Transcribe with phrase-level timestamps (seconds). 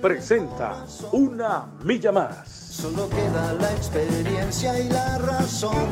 [0.00, 2.48] presenta Una Milla Más.
[2.48, 5.88] Solo queda la experiencia y la razón.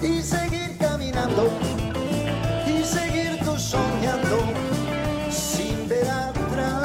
[0.00, 1.50] Y seguir caminando,
[2.66, 4.38] y seguir tú soñando,
[5.28, 6.84] sin ver atrás.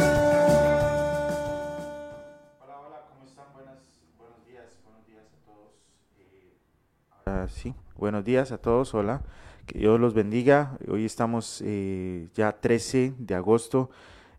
[2.60, 3.46] Hola, hola, ¿cómo están?
[3.54, 3.78] Buenas,
[4.18, 5.74] buenos días, buenos días a todos.
[6.18, 6.58] Eh,
[7.26, 9.22] ahora sí, buenos días a todos, hola.
[9.68, 10.78] Que Dios los bendiga.
[10.90, 13.92] Hoy estamos eh, ya 13 de agosto.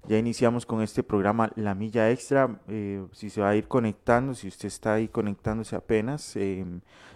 [0.06, 2.60] Ya iniciamos con este programa La Milla Extra.
[2.68, 6.62] Eh, si se va a ir conectando, si usted está ahí conectándose apenas, eh,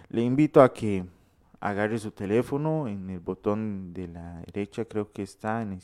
[0.09, 1.05] le invito a que
[1.59, 5.79] agarre su teléfono en el botón de la derecha, creo que está, en,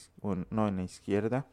[0.50, 1.45] no, en la izquierda.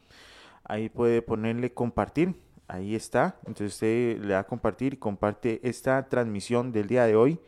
[0.64, 2.34] Ahí puede ponerle compartir.
[2.66, 3.36] Ahí está.
[3.40, 7.38] Entonces usted le da a compartir y comparte esta transmisión del día de hoy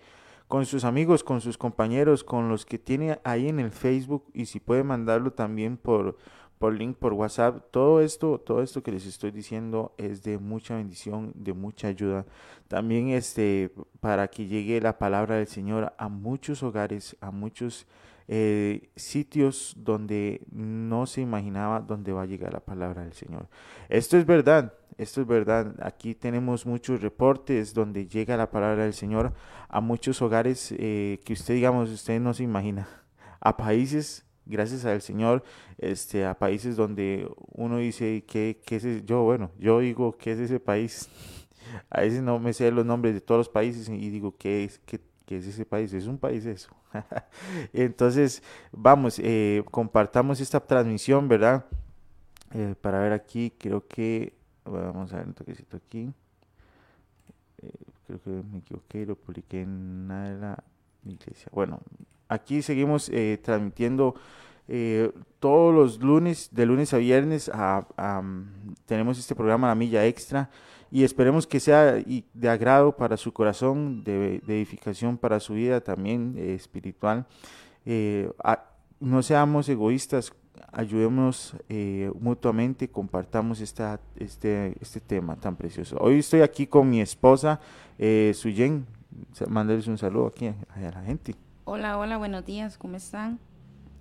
[0.47, 4.45] con sus amigos, con sus compañeros, con los que tiene ahí en el Facebook y
[4.45, 6.19] si puede mandarlo también por,
[6.59, 7.65] por link, por WhatsApp.
[7.71, 12.27] Todo esto, todo esto que les estoy diciendo es de mucha bendición, de mucha ayuda.
[12.69, 17.87] También este, para que llegue la palabra del Señor a muchos hogares, a muchos
[18.27, 23.49] eh, sitios donde no se imaginaba dónde va a llegar la palabra del Señor.
[23.91, 25.75] Esto es verdad, esto es verdad.
[25.83, 29.35] Aquí tenemos muchos reportes donde llega la palabra del Señor
[29.69, 32.89] a muchos hogares eh, que usted, digamos, usted no se imagina.
[33.41, 35.43] A países, gracias al Señor,
[35.79, 39.05] este, a países donde uno dice, ¿qué, qué es ese?
[39.05, 41.09] Yo, bueno, yo digo, ¿qué es ese país?
[41.91, 44.79] A veces no me sé los nombres de todos los países y digo, ¿qué es,
[44.81, 45.93] qué, qué es ese país?
[45.93, 46.71] Es un país eso.
[47.73, 51.65] Entonces, vamos, eh, compartamos esta transmisión, ¿verdad?
[52.53, 54.35] Eh, para ver aquí, creo que,
[54.65, 56.13] vamos a ver un toquecito aquí.
[57.63, 57.71] Eh,
[58.07, 60.63] creo que me equivoqué, lo publiqué en la
[61.05, 61.49] iglesia.
[61.53, 61.81] Bueno,
[62.35, 64.15] aquí seguimos eh, transmitiendo
[64.69, 70.51] eh, todos los lunes, de lunes a viernes, mm, tenemos este programa La Milla Extra
[70.91, 76.35] y esperemos que sea de agrado para su corazón, de, edificación para su vida también
[76.37, 77.27] eh, espiritual.
[79.01, 80.33] No seamos egoístas,
[80.73, 81.57] ayudémonos
[82.19, 85.99] mutuamente, compartamos esta, este, este tema tan precioso.
[86.01, 87.61] Hoy estoy aquí con mi esposa,
[88.33, 88.87] Suyen,
[89.49, 91.35] mandarles un saludo aquí a la gente.
[91.65, 93.39] Hola, hola, buenos días, ¿cómo están?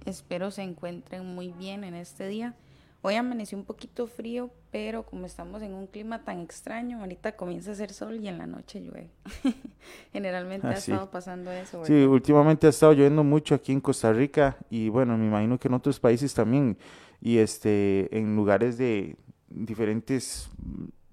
[0.05, 2.55] Espero se encuentren muy bien en este día.
[3.01, 7.71] Hoy amaneció un poquito frío, pero como estamos en un clima tan extraño, ahorita comienza
[7.71, 9.09] a hacer sol y en la noche llueve.
[10.13, 10.91] Generalmente Ah, ha sí.
[10.91, 12.05] estado pasando eso, Sí, ¿verdad?
[12.05, 15.73] últimamente ha estado lloviendo mucho aquí en Costa Rica y bueno, me imagino que en
[15.73, 16.77] otros países también
[17.21, 19.17] y este en lugares de
[19.49, 20.49] diferentes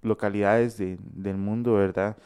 [0.02, 2.16] localidades de- del mundo, ¿verdad?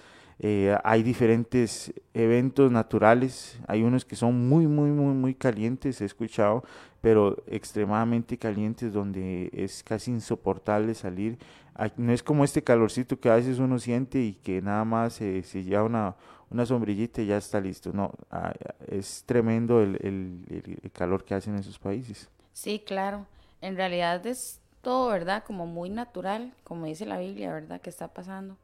[0.40, 6.04] Eh, hay diferentes eventos naturales, hay unos que son muy, muy, muy, muy calientes, he
[6.04, 6.64] escuchado,
[7.00, 11.38] pero extremadamente calientes donde es casi insoportable salir.
[11.96, 15.42] No es como este calorcito que a veces uno siente y que nada más eh,
[15.42, 16.14] se lleva una,
[16.50, 17.92] una sombrillita y ya está listo.
[17.92, 18.12] No,
[18.88, 22.28] es tremendo el, el- el- el calor que hacen en esos países.
[22.52, 23.26] Sí, claro.
[23.60, 25.44] En realidad es todo, ¿verdad?
[25.44, 27.80] Como muy natural, como dice la Biblia, ¿verdad?
[27.80, 28.56] Que está pasando.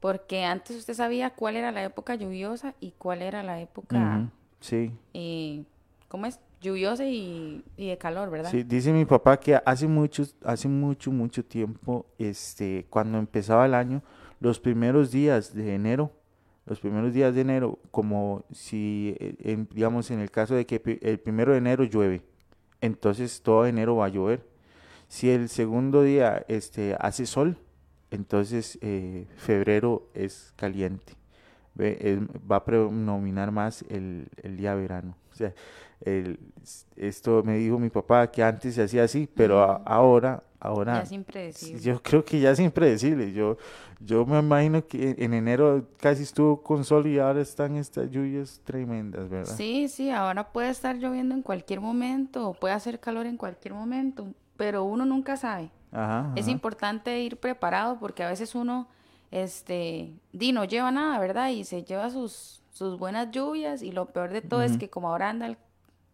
[0.00, 4.28] Porque antes usted sabía cuál era la época lluviosa y cuál era la época,
[4.60, 5.64] Sí, eh,
[6.08, 6.40] ¿cómo es?
[6.60, 8.50] Lluviosa y, y de calor, ¿verdad?
[8.50, 13.74] sí, dice mi papá que hace mucho, hace mucho, mucho tiempo, este, cuando empezaba el
[13.74, 14.02] año,
[14.40, 16.10] los primeros días de enero,
[16.64, 20.80] los primeros días de enero, como si, eh, en- digamos, en el caso de que
[21.02, 22.22] el primero de enero llueve,
[22.80, 24.44] entonces todo enero va a llover.
[25.08, 27.58] Si el segundo día, este, hace sol,
[28.10, 31.14] entonces eh, febrero es caliente.
[31.74, 32.18] Ve, es-
[32.50, 35.14] va a predominar más el, el día verano.
[35.32, 35.52] O sea,
[36.00, 36.38] el-
[36.96, 41.02] esto me dijo mi papá que antes se hacía así, pero a- ahora, ahora Ya
[41.02, 41.80] es impredecible.
[41.82, 43.32] yo creo que ya es impredecible.
[43.32, 43.58] Yo,
[44.00, 48.60] yo me imagino que en enero casi estuvo con sol y ahora están estas lluvias
[48.64, 49.54] tremendas, ¿verdad?
[49.54, 53.74] Sí, sí, ahora puede estar lloviendo en cualquier momento o puede hacer calor en cualquier
[53.74, 55.70] momento, pero uno nunca sabe.
[55.92, 58.88] Ajá, Es importante ir preparado porque a veces uno,
[59.30, 61.50] este, di, no lleva nada, ¿verdad?
[61.50, 65.08] Y se lleva sus, sus buenas lluvias y lo peor de todo es que como
[65.08, 65.56] ahora anda el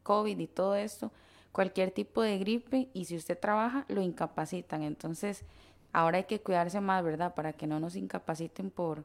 [0.02, 1.10] COVID y todo esto,
[1.52, 4.82] cualquier tipo de gripe y si usted trabaja, lo incapacitan.
[4.82, 5.44] Entonces,
[5.92, 7.34] ahora hay que cuidarse más, ¿verdad?
[7.34, 9.04] Para que no nos incapaciten por,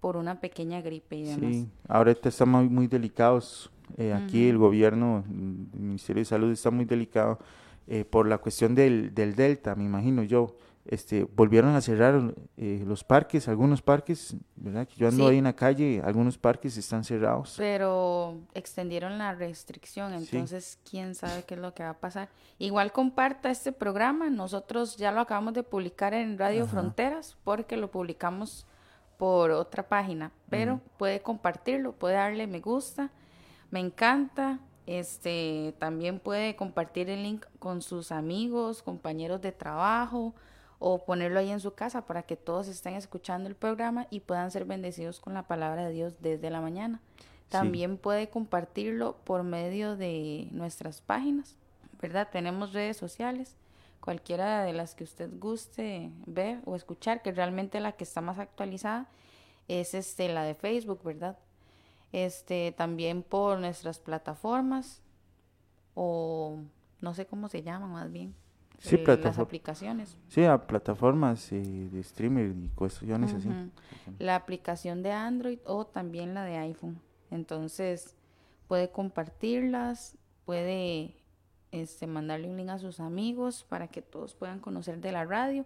[0.00, 1.54] por una pequeña gripe y demás.
[1.54, 3.70] Sí, ahora estamos muy, muy delicados.
[3.96, 7.38] Eh, aquí el gobierno, el Ministerio de Salud está muy delicado
[7.86, 10.56] eh, por la cuestión del, del Delta, me imagino yo
[10.88, 14.86] este, volvieron a cerrar eh, los parques, algunos parques, ¿verdad?
[14.86, 17.54] Que yo ando ahí en la calle, algunos parques están cerrados.
[17.56, 22.28] Pero extendieron la restricción, entonces quién sabe qué es lo que va a pasar.
[22.58, 27.90] Igual comparta este programa, nosotros ya lo acabamos de publicar en Radio Fronteras porque lo
[27.90, 28.66] publicamos
[29.16, 33.10] por otra página, pero puede compartirlo, puede darle me gusta,
[33.70, 40.34] me encanta, este, también puede compartir el link con sus amigos, compañeros de trabajo,
[40.78, 44.50] o ponerlo ahí en su casa para que todos estén escuchando el programa y puedan
[44.50, 47.00] ser bendecidos con la palabra de Dios desde la mañana.
[47.48, 51.56] También puede compartirlo por medio de nuestras páginas,
[52.00, 52.28] ¿verdad?
[52.30, 53.56] Tenemos redes sociales,
[54.00, 58.38] cualquiera de las que usted guste ver o escuchar, que realmente la que está más
[58.38, 59.08] actualizada
[59.68, 61.38] es este la de Facebook, ¿verdad?
[62.12, 65.02] Este también por nuestras plataformas
[65.94, 66.58] o
[67.00, 68.34] no sé cómo se llaman más bien
[68.78, 70.18] Sí, eh, las aplicaciones.
[70.28, 73.48] Sí, a plataformas de streamer y cuestiones así.
[74.18, 77.00] La aplicación de Android o también la de iPhone.
[77.30, 78.14] Entonces,
[78.68, 81.16] puede compartirlas, puede
[81.72, 85.64] este, mandarle un link a sus amigos para que todos puedan conocer de la radio.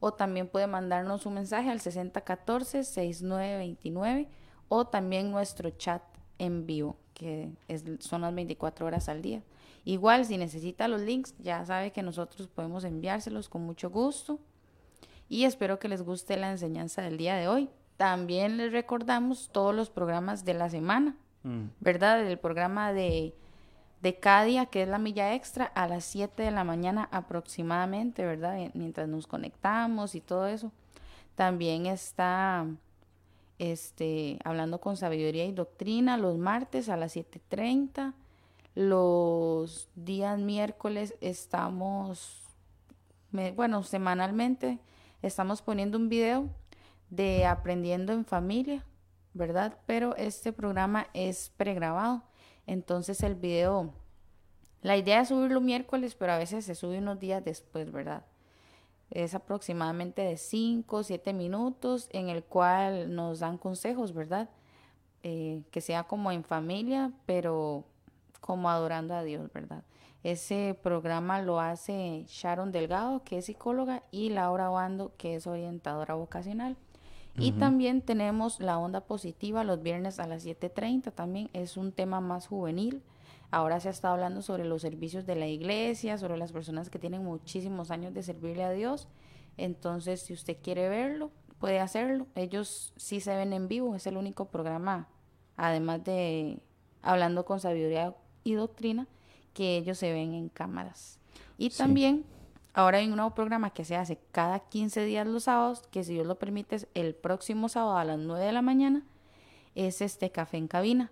[0.00, 4.26] O también puede mandarnos un mensaje al 6014-6929
[4.68, 6.02] o también nuestro chat
[6.38, 9.42] en vivo, que es, son las 24 horas al día.
[9.84, 14.38] Igual, si necesita los links, ya sabe que nosotros podemos enviárselos con mucho gusto.
[15.28, 17.68] Y espero que les guste la enseñanza del día de hoy.
[17.96, 21.64] También les recordamos todos los programas de la semana, mm.
[21.80, 22.26] ¿verdad?
[22.26, 23.34] El programa de,
[24.02, 28.24] de cada día, que es la milla extra, a las 7 de la mañana aproximadamente,
[28.24, 28.70] ¿verdad?
[28.74, 30.70] Mientras nos conectamos y todo eso.
[31.34, 32.66] También está
[33.58, 38.14] este, hablando con sabiduría y doctrina los martes a las 7.30
[38.78, 42.44] los días miércoles estamos,
[43.56, 44.78] bueno, semanalmente
[45.20, 46.48] estamos poniendo un video
[47.10, 48.84] de aprendiendo en familia,
[49.34, 49.78] ¿verdad?
[49.86, 52.22] Pero este programa es pregrabado.
[52.68, 53.92] Entonces el video,
[54.82, 58.26] la idea es subirlo miércoles, pero a veces se sube unos días después, ¿verdad?
[59.10, 64.50] Es aproximadamente de 5 o 7 minutos en el cual nos dan consejos, ¿verdad?
[65.22, 67.84] Eh, que sea como en familia, pero
[68.40, 69.82] como adorando a Dios, ¿verdad?
[70.22, 76.14] Ese programa lo hace Sharon Delgado, que es psicóloga, y Laura Bando, que es orientadora
[76.14, 76.76] vocacional.
[77.40, 82.20] Y también tenemos la onda positiva los viernes a las 7.30, también es un tema
[82.20, 83.00] más juvenil.
[83.50, 86.98] Ahora se ha estado hablando sobre los servicios de la iglesia, sobre las personas que
[86.98, 89.08] tienen muchísimos años de servirle a Dios.
[89.56, 92.26] Entonces, si usted quiere verlo, puede hacerlo.
[92.34, 95.08] Ellos sí se ven en vivo, es el único programa,
[95.56, 96.60] además de
[97.02, 98.14] hablando con sabiduría
[98.44, 99.06] y doctrina
[99.54, 101.18] que ellos se ven en cámaras.
[101.56, 102.24] Y también
[102.74, 106.14] ahora hay un nuevo programa que se hace cada 15 días los sábados, que si
[106.14, 109.04] Dios lo permite es el próximo sábado a las 9 de la mañana,
[109.74, 111.10] es este café en cabina,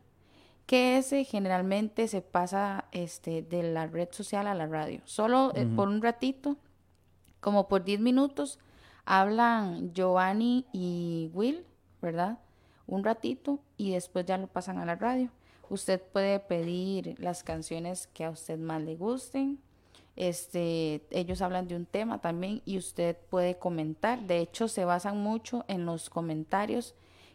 [0.67, 5.01] que ese generalmente se pasa este de la red social a la radio.
[5.05, 6.57] Solo eh, por un ratito,
[7.41, 8.59] como por 10 minutos,
[9.05, 11.65] hablan Giovanni y Will,
[12.03, 12.39] ¿verdad?
[12.89, 15.31] Un ratito y después ya lo pasan a la radio.
[15.71, 19.61] Usted puede pedir las canciones que a usted más le gusten.
[20.17, 24.21] Este, ellos hablan de un tema también y usted puede comentar.
[24.23, 26.95] De hecho, se basan mucho en los comentarios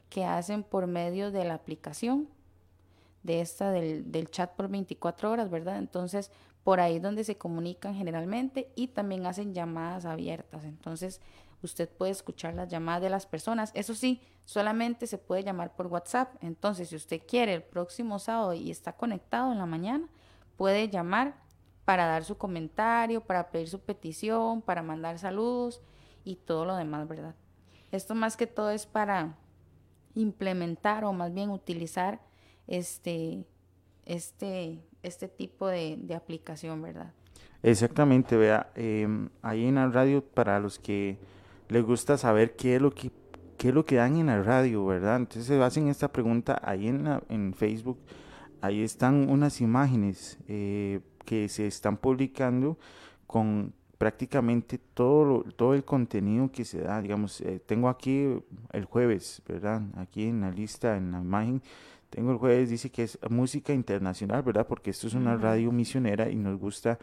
[0.09, 2.27] que hacen por medio de la aplicación
[3.23, 5.77] de esta del, del chat por 24 horas, ¿verdad?
[5.77, 6.31] Entonces,
[6.63, 10.63] por ahí es donde se comunican generalmente y también hacen llamadas abiertas.
[10.63, 11.21] Entonces,
[11.63, 13.71] usted puede escuchar las llamadas de las personas.
[13.73, 16.35] Eso sí, solamente se puede llamar por WhatsApp.
[16.41, 20.07] Entonces, si usted quiere el próximo sábado y está conectado en la mañana,
[20.57, 21.35] puede llamar
[21.85, 25.81] para dar su comentario, para pedir su petición, para mandar saludos
[26.23, 27.35] y todo lo demás, ¿verdad?
[27.91, 29.35] Esto más que todo es para
[30.13, 32.21] implementar o más bien utilizar
[32.67, 33.45] este,
[34.05, 37.13] este, este tipo de, aplicación, ¿verdad?
[37.63, 41.17] Exactamente, vea, em, ahí en la radio para los que
[41.69, 43.11] les gusta saber qué es lo que
[43.61, 45.17] qué es lo que dan en la radio, ¿verdad?
[45.17, 47.99] Entonces hacen esta pregunta ahí en, en Facebook,
[48.59, 52.79] ahí están unas imágenes eh, que se están publicando
[53.27, 58.35] con prácticamente todo, todo el contenido que se da, digamos, eh, tengo aquí
[58.71, 59.83] el jueves, ¿verdad?
[59.95, 61.61] Aquí en la lista, en la imagen,
[62.11, 64.67] tengo el jueves, dice que es música internacional, ¿verdad?
[64.67, 66.99] Porque esto es una radio misionera y nos gusta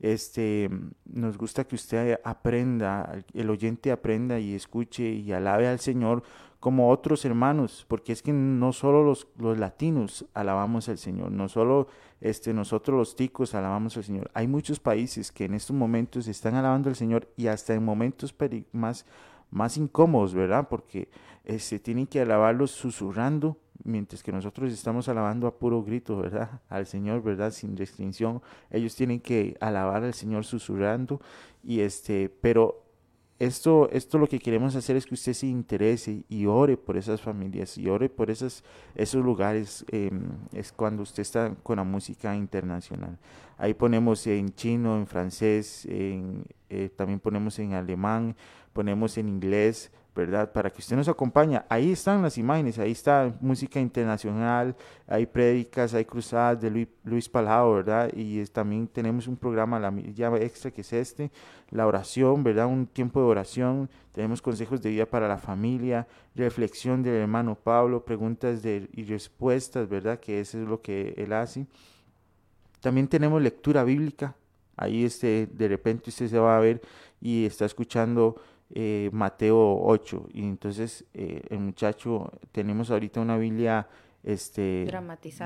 [0.00, 0.70] este,
[1.06, 6.22] nos gusta que usted aprenda, el oyente aprenda y escuche y alabe al Señor
[6.60, 11.48] como otros hermanos, porque es que no solo los, los latinos alabamos al Señor, no
[11.48, 11.88] solo
[12.20, 14.30] este, nosotros los ticos alabamos al Señor.
[14.34, 18.34] Hay muchos países que en estos momentos están alabando al Señor y hasta en momentos
[18.72, 19.04] más,
[19.50, 20.68] más incómodos, ¿verdad?
[20.68, 21.08] Porque
[21.44, 26.60] este, tienen que alabarlos susurrando, mientras que nosotros estamos alabando a puro grito, ¿verdad?
[26.68, 27.50] Al Señor, ¿verdad?
[27.50, 28.42] Sin restricción.
[28.70, 31.20] Ellos tienen que alabar al Señor susurrando
[31.62, 32.84] y este, pero
[33.38, 37.20] esto, esto lo que queremos hacer es que usted se interese y ore por esas
[37.22, 38.64] familias y ore por esas,
[38.96, 39.84] esos lugares.
[39.92, 43.16] Em, es cuando usted está con la música internacional.
[43.56, 48.34] Ahí ponemos en chino, en francés, eh, también ponemos en alemán,
[48.72, 50.50] ponemos en inglés, ¿verdad?
[50.50, 51.62] Para que usted nos acompañe.
[51.68, 54.74] Ahí están las imágenes, ahí está música internacional,
[55.06, 58.10] hay prédicas, hay cruzadas de Luis, Luis Palao, ¿verdad?
[58.12, 61.30] Y también tenemos un programa, la llave extra, que es este,
[61.70, 62.66] la oración, ¿verdad?
[62.66, 68.04] Un tiempo de oración, tenemos consejos de vida para la familia, reflexión del hermano Pablo,
[68.04, 70.18] preguntas de, y respuestas, ¿verdad?
[70.18, 71.64] Que eso es lo que él hace.
[72.80, 74.34] También tenemos lectura bíblica,
[74.76, 76.80] ahí este, de repente usted se va a ver
[77.20, 78.36] y está escuchando
[78.70, 80.28] eh, Mateo 8.
[80.32, 83.86] Y entonces eh, el muchacho, tenemos ahorita una Biblia
[84.22, 84.84] este,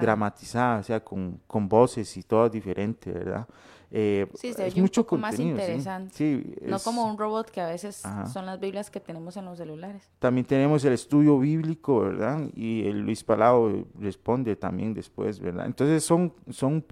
[0.00, 0.80] dramatizada.
[0.80, 3.46] o sea, con, con voces y todo diferente, ¿verdad?
[3.94, 6.58] Eh, sí, se es mucho un poco más interesante.
[6.62, 8.02] no como un robot que a veces
[8.32, 10.10] son las Biblias que tenemos en los celulares.
[10.18, 12.48] También tenemos el estudio bíblico, ¿verdad?
[12.54, 15.66] Y el Luis Palau responde también después, ¿verdad?
[15.66, 16.82] Entonces son, son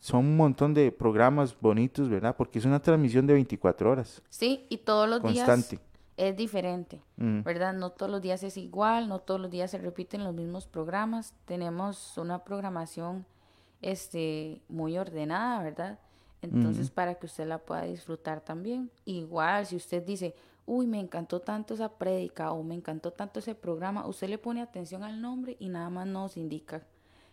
[0.00, 2.36] son un montón de programas bonitos, ¿verdad?
[2.36, 4.22] Porque es una transmisión de 24 horas.
[4.28, 5.74] Sí, y todos los días
[6.16, 7.42] es diferente, mm.
[7.42, 7.74] ¿verdad?
[7.74, 11.34] No todos los días es igual, no todos los días se repiten los mismos programas.
[11.44, 13.26] Tenemos una programación
[13.82, 15.98] este muy ordenada, ¿verdad?
[16.42, 18.90] Entonces, para que usted la pueda disfrutar también.
[19.04, 20.34] Igual, si usted dice,
[20.64, 24.62] uy, me encantó tanto esa prédica o me encantó tanto ese programa, usted le pone
[24.62, 26.82] atención al nombre y nada más nos indica,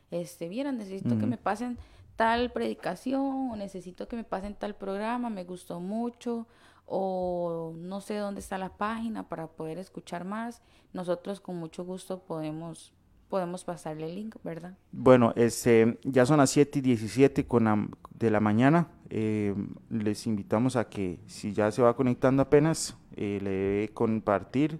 [0.09, 1.77] este, vieran, necesito que me pasen
[2.15, 6.47] tal predicación o necesito que me pasen tal programa, me gustó mucho
[6.85, 12.19] o no sé dónde está la página para poder escuchar más, nosotros con mucho gusto
[12.19, 12.93] podemos
[13.33, 14.77] podemos pasarle el link, ¿verdad?
[14.91, 17.89] Bueno, este, ya son las 7 y 17 con
[18.19, 18.89] de la mañana.
[19.09, 19.55] Eh,
[19.89, 24.79] les invitamos a que si ya se va conectando apenas, eh, le debe compartir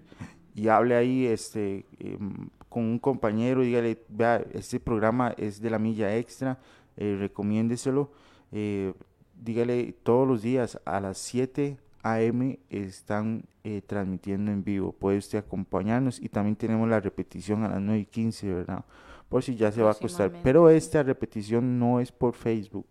[0.54, 5.80] y hable ahí este, em, con un compañero, dígale, vea, este programa es de la
[5.80, 6.60] milla extra,
[6.96, 8.10] eh, recomiéndeselo.
[8.52, 8.94] Eh,
[9.42, 12.58] dígale todos los días a las 7 a.m.
[12.68, 14.92] están eh, transmitiendo en vivo.
[14.92, 18.84] Puede usted acompañarnos y también tenemos la repetición a las 9 y 15, ¿verdad?
[19.28, 20.32] Por si ya se va a acostar.
[20.42, 22.86] Pero esta repetición no es por Facebook.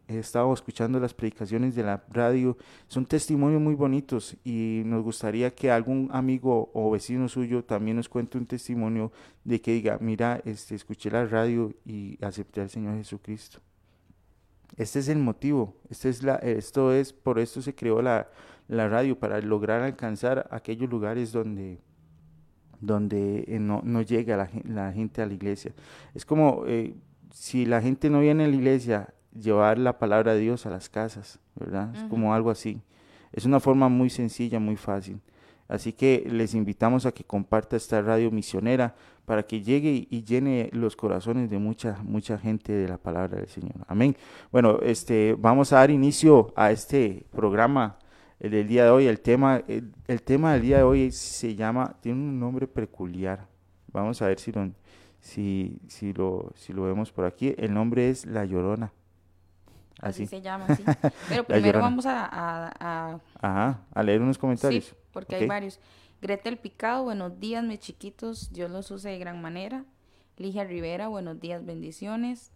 [0.08, 2.56] he estado escuchando las predicaciones de la radio,
[2.88, 8.08] son testimonios muy bonitos y nos gustaría que algún amigo o vecino suyo también nos
[8.08, 9.12] cuente un testimonio
[9.44, 13.60] de que diga, mira, este, escuché la radio y acepté al Señor Jesucristo.
[14.76, 18.28] Este es el motivo, este es la, esto es, por esto se creó la,
[18.66, 21.80] la radio, para lograr alcanzar aquellos lugares donde,
[22.80, 25.72] donde eh, no, no llega la, gente a la iglesia.
[26.14, 26.94] Es como eh,
[27.30, 30.88] si la gente no viene a la iglesia llevar la palabra de Dios a las
[30.88, 31.94] casas, ¿verdad?
[31.94, 32.80] Es como algo así.
[33.32, 35.20] Es una forma muy sencilla, muy fácil.
[35.66, 40.68] Así que les invitamos a que comparta esta radio misionera para que llegue y llene
[40.72, 43.74] los corazones de mucha mucha gente de la palabra del Señor.
[43.88, 44.14] Amén.
[44.52, 47.98] Bueno, este vamos a dar inicio a este programa
[48.40, 49.06] el del día de hoy.
[49.06, 53.48] El tema el, tema del día de hoy se llama tiene un nombre peculiar.
[53.90, 54.70] Vamos a ver si lo
[55.20, 57.54] si si lo si lo vemos por aquí.
[57.56, 58.92] El nombre es La Llorona.
[60.00, 60.84] Así, se llama, sí.
[61.28, 62.28] Pero primero vamos a,
[63.40, 64.84] a, a, leer unos comentarios.
[64.86, 65.80] Sí, porque hay varios.
[66.20, 68.52] Gretel Picado, buenos días, mis chiquitos.
[68.52, 69.84] Dios los use de gran manera.
[70.36, 72.50] Ligia Rivera, buenos días, bendiciones.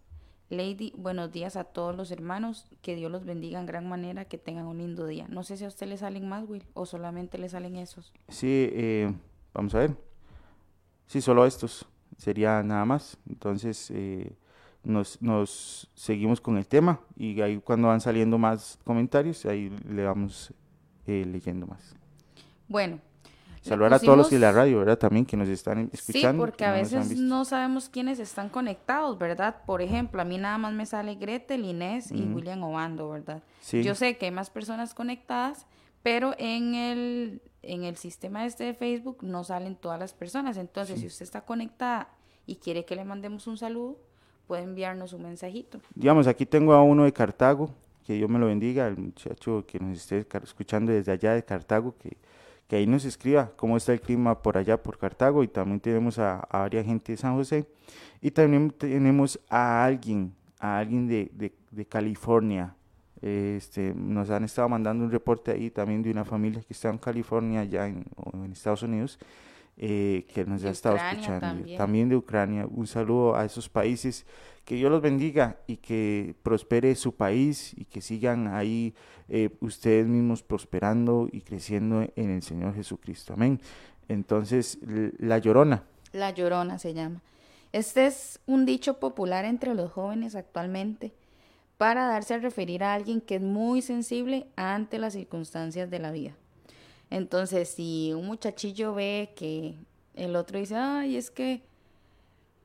[0.49, 2.65] Lady, buenos días a todos los hermanos.
[2.81, 5.27] Que Dios los bendiga en gran manera, que tengan un lindo día.
[5.29, 8.11] No sé si a usted le salen más, Will, o solamente le salen esos.
[8.27, 9.13] Sí, eh,
[9.53, 9.95] vamos a ver.
[11.05, 11.85] Sí, solo estos.
[12.17, 13.17] Sería nada más.
[13.29, 14.35] Entonces, eh,
[14.83, 20.03] nos, nos seguimos con el tema y ahí cuando van saliendo más comentarios, ahí le
[20.03, 20.53] vamos
[21.05, 21.95] eh, leyendo más.
[22.67, 22.99] Bueno.
[23.61, 24.97] Saludar a todos los de la radio, ¿verdad?
[24.97, 26.43] También que nos están escuchando.
[26.43, 29.63] Sí, porque a veces no sabemos quiénes están conectados, ¿verdad?
[29.65, 33.43] Por ejemplo, a mí nada más me sale Gretel, Inés y William Obando, ¿verdad?
[33.59, 33.83] Sí.
[33.83, 35.67] Yo sé que hay más personas conectadas,
[36.03, 40.55] pero en el, en el sistema este de Facebook no salen todas las personas.
[40.55, 42.09] Entonces, si usted está conectada
[42.45, 43.99] y quiere que le mandemos un saludo,
[44.49, 45.79] puede enviarnos un mensajito.
[45.93, 47.69] Digamos, aquí tengo a uno de Cartago,
[48.03, 51.93] que Dios me lo bendiga, el muchacho que nos esté escuchando desde allá de Cartago,
[51.99, 52.17] que,
[52.67, 56.17] que ahí nos escriba cómo está el clima por allá por Cartago y también tenemos
[56.17, 57.67] a, a varias gente de San José
[58.23, 62.73] y también tenemos a alguien, a alguien de, de, de California.
[63.21, 66.97] Este, nos han estado mandando un reporte ahí también de una familia que está en
[66.97, 68.03] California, allá en,
[68.33, 69.19] en Estados Unidos,
[69.81, 72.09] eh, que nos ha estado escuchando, también.
[72.09, 72.67] de Ucrania.
[72.69, 74.25] Un saludo a esos países,
[74.65, 78.93] que Dios los bendiga y que prospere su país y que sigan ahí
[79.29, 83.33] eh, ustedes mismos prosperando y creciendo en el Señor Jesucristo.
[83.33, 83.61] Amén.
[84.09, 84.79] Entonces,
[85.17, 85.83] La Llorona.
[86.11, 87.21] La Llorona se llama.
[87.71, 91.13] Este es un dicho popular entre los jóvenes actualmente
[91.77, 96.11] para darse a referir a alguien que es muy sensible ante las circunstancias de la
[96.11, 96.35] vida.
[97.09, 99.75] Entonces, si un muchachillo ve que
[100.13, 101.63] el otro dice, ay, es que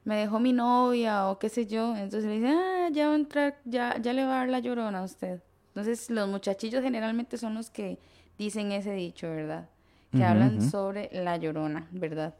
[0.05, 3.17] me dejó mi novia o qué sé yo, entonces le dice, ah, ya va a
[3.17, 5.41] entrar, ya, ya le va a dar la llorona a usted.
[5.69, 7.99] Entonces, los muchachillos generalmente son los que
[8.39, 9.69] dicen ese dicho, ¿verdad?
[10.13, 12.35] Que hablan sobre la llorona, ¿verdad?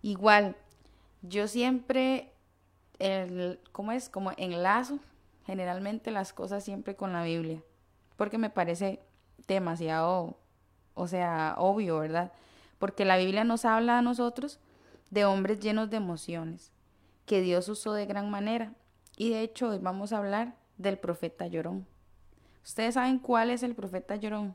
[0.00, 0.54] Igual,
[1.22, 2.30] yo siempre,
[3.00, 4.08] el, ¿cómo es?
[4.08, 5.00] Como enlazo
[5.44, 7.60] generalmente las cosas siempre con la Biblia,
[8.16, 9.00] porque me parece
[9.48, 10.36] demasiado
[11.00, 12.30] o sea, obvio, ¿verdad?
[12.78, 14.60] Porque la Biblia nos habla a nosotros
[15.10, 16.72] de hombres llenos de emociones,
[17.24, 18.74] que Dios usó de gran manera.
[19.16, 21.86] Y de hecho hoy vamos a hablar del profeta Llorón.
[22.62, 24.54] ¿Ustedes saben cuál es el profeta Llorón?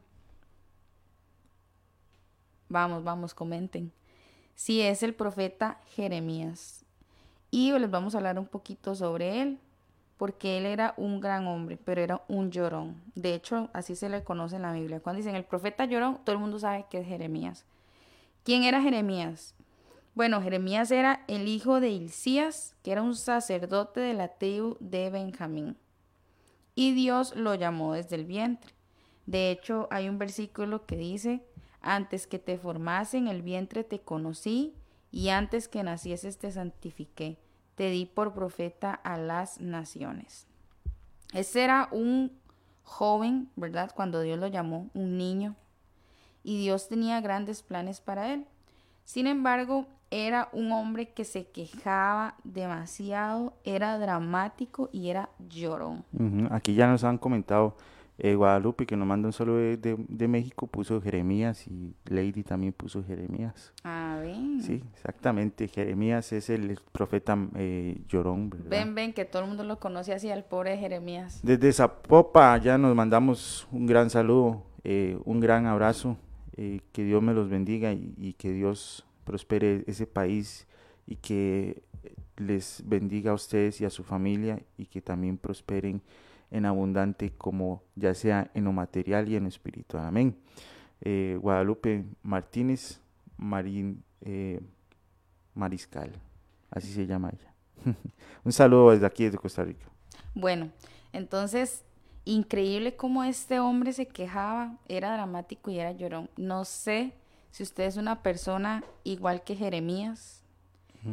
[2.69, 3.91] Vamos, vamos, comenten.
[4.53, 6.85] Sí, es el profeta Jeremías.
[7.49, 9.59] Y les vamos a hablar un poquito sobre él,
[10.17, 13.01] porque él era un gran hombre, pero era un llorón.
[13.15, 15.01] De hecho, así se le conoce en la Biblia.
[15.01, 17.65] Cuando dicen el profeta llorón, todo el mundo sabe que es Jeremías.
[18.43, 19.55] ¿Quién era Jeremías?
[20.13, 25.09] Bueno, Jeremías era el hijo de Hilcías, que era un sacerdote de la tribu de
[25.09, 25.77] Benjamín.
[26.75, 28.73] Y Dios lo llamó desde el vientre.
[29.25, 31.41] De hecho, hay un versículo que dice,
[31.81, 34.75] antes que te formase en el vientre te conocí,
[35.11, 37.37] y antes que nacieses te santifiqué
[37.75, 40.47] te di por profeta a las naciones.
[41.33, 42.31] Ese era un
[42.83, 43.91] joven, ¿verdad?
[43.93, 45.55] Cuando Dios lo llamó, un niño.
[46.43, 48.45] Y Dios tenía grandes planes para él.
[49.03, 56.05] Sin embargo, era un hombre que se quejaba demasiado, era dramático y era llorón.
[56.51, 57.75] Aquí ya nos han comentado
[58.17, 63.03] eh, Guadalupe, que nos manda un saludo de, México, puso Jeremías y Lady también puso
[63.03, 63.73] Jeremías.
[63.83, 64.21] Ah,
[64.61, 65.67] Sí, exactamente.
[65.67, 68.49] Jeremías es el profeta eh, llorón.
[68.69, 71.41] Ven, ven, que todo el mundo lo conoce así, al pobre Jeremías.
[71.43, 76.17] Desde Zapopa ya nos mandamos un gran saludo, eh, un gran abrazo.
[76.55, 80.67] que Dios me los bendiga y que Dios prospere ese país
[81.05, 81.83] y que
[82.37, 86.01] les bendiga a ustedes y a su familia y que también prosperen
[86.55, 90.05] en abundante como ya sea en lo material y en lo espiritual.
[90.05, 90.37] Amén.
[91.01, 93.01] Eh, Guadalupe Martínez
[93.35, 94.61] Marín eh,
[95.53, 96.13] Mariscal,
[96.71, 97.53] así se llama ella.
[98.45, 99.85] Un saludo desde aquí, desde Costa Rica.
[100.33, 100.71] Bueno,
[101.11, 101.83] entonces,
[102.23, 106.29] increíble cómo este hombre se quejaba, era dramático y era llorón.
[106.37, 107.13] No sé
[107.51, 110.41] si usted es una persona igual que Jeremías,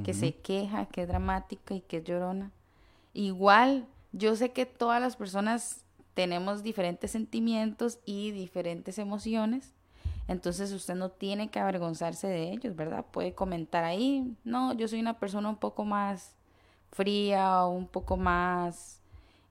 [0.04, 2.50] que se queja, que es dramática y que es llorona.
[3.12, 9.74] Igual yo sé que todas las personas tenemos diferentes sentimientos y diferentes emociones,
[10.28, 13.04] entonces usted no tiene que avergonzarse de ellos, ¿verdad?
[13.10, 16.36] Puede comentar ahí, no, yo soy una persona un poco más
[16.92, 19.00] fría o un poco más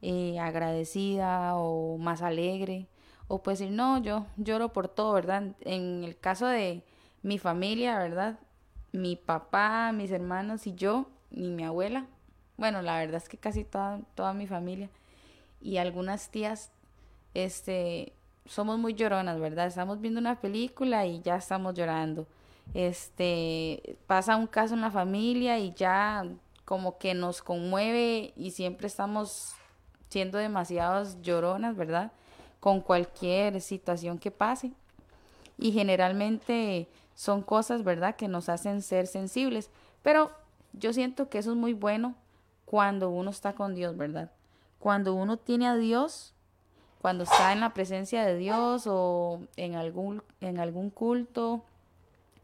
[0.02, 2.88] eh, agradecida o más alegre.
[3.28, 5.56] O puede decir, no, yo lloro por todo, ¿verdad?
[5.62, 6.84] En el caso de
[7.24, 8.40] mi familia, ¿verdad?
[8.92, 12.08] Mi papá, mis hermanos y yo, ni mi abuela,
[12.62, 14.88] bueno, la verdad es que casi toda, toda mi familia
[15.62, 16.70] y algunas tías,
[17.34, 18.14] este,
[18.46, 19.66] somos muy lloronas, ¿verdad?
[19.66, 22.28] Estamos viendo una película y ya estamos llorando.
[22.76, 26.24] este, pasa un caso en la familia y ya
[26.64, 29.56] como que nos conmueve y siempre estamos
[30.10, 32.12] siendo demasiadas lloronas, ¿verdad?
[32.60, 34.72] Con cualquier situación que pase.
[35.58, 39.72] Y generalmente son cosas, ¿verdad?, que nos hacen ser sensibles.
[40.04, 40.30] Pero
[40.74, 42.14] yo siento que eso es muy bueno
[42.72, 44.32] cuando uno está con Dios, ¿verdad?
[44.80, 46.34] Cuando uno tiene a Dios,
[47.02, 51.66] cuando está en la presencia de Dios o en algún, en algún culto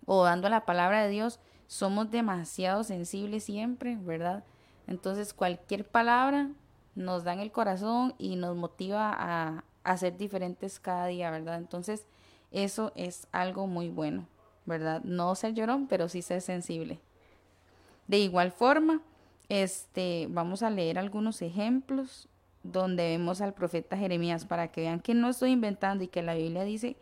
[0.06, 4.44] o dando la palabra de Dios, somos demasiado sensibles siempre, ¿verdad?
[4.86, 6.50] Entonces cualquier palabra
[6.94, 11.58] nos da en el corazón y nos motiva a, a ser diferentes cada día, ¿verdad?
[11.58, 12.06] Entonces
[12.52, 14.28] eso es algo muy bueno,
[14.66, 15.02] ¿verdad?
[15.06, 17.00] No ser llorón, pero sí ser sensible.
[18.08, 19.02] De igual forma,
[19.50, 22.28] este, vamos a leer algunos ejemplos
[22.64, 26.36] donde vemos al profeta Jeremías para que vean que no estoy inventando y que la
[26.36, 26.96] Biblia dice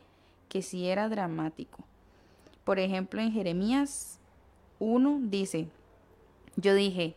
[0.50, 1.84] que sí era dramático.
[2.64, 4.20] Por ejemplo, en Jeremías
[4.80, 5.68] 1 dice,
[6.56, 7.16] yo dije,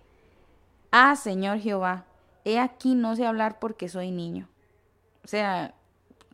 [0.90, 2.04] ah, Señor Jehová,
[2.44, 4.48] he aquí no sé hablar porque soy niño.
[5.24, 5.74] O sea,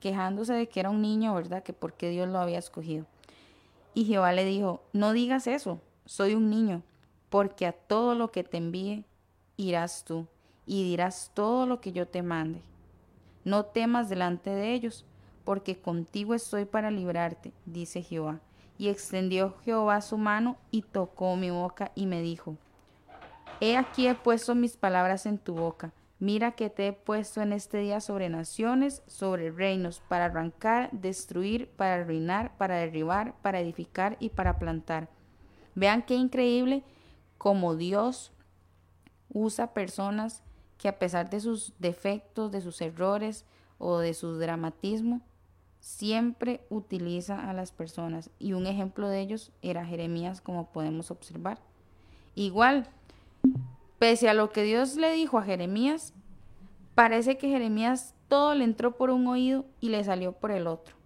[0.00, 1.62] quejándose de que era un niño, ¿verdad?
[1.62, 3.06] Que porque Dios lo había escogido.
[3.94, 6.82] Y Jehová le dijo, no digas eso, soy un niño,
[7.34, 9.04] porque a todo lo que te envíe
[9.56, 10.28] irás tú
[10.66, 12.62] y dirás todo lo que yo te mande.
[13.42, 15.04] No temas delante de ellos,
[15.42, 18.38] porque contigo estoy para librarte, dice Jehová.
[18.78, 22.56] Y extendió Jehová su mano y tocó mi boca y me dijo,
[23.60, 25.92] He aquí he puesto mis palabras en tu boca.
[26.20, 31.68] Mira que te he puesto en este día sobre naciones, sobre reinos, para arrancar, destruir,
[31.70, 35.08] para arruinar, para derribar, para edificar y para plantar.
[35.74, 36.84] Vean qué increíble
[37.44, 38.32] como Dios
[39.28, 40.42] usa personas
[40.78, 43.44] que a pesar de sus defectos, de sus errores
[43.76, 45.20] o de su dramatismo,
[45.78, 48.30] siempre utiliza a las personas.
[48.38, 51.58] Y un ejemplo de ellos era Jeremías, como podemos observar.
[52.34, 52.88] Igual,
[53.98, 56.14] pese a lo que Dios le dijo a Jeremías,
[56.94, 60.96] parece que Jeremías todo le entró por un oído y le salió por el otro.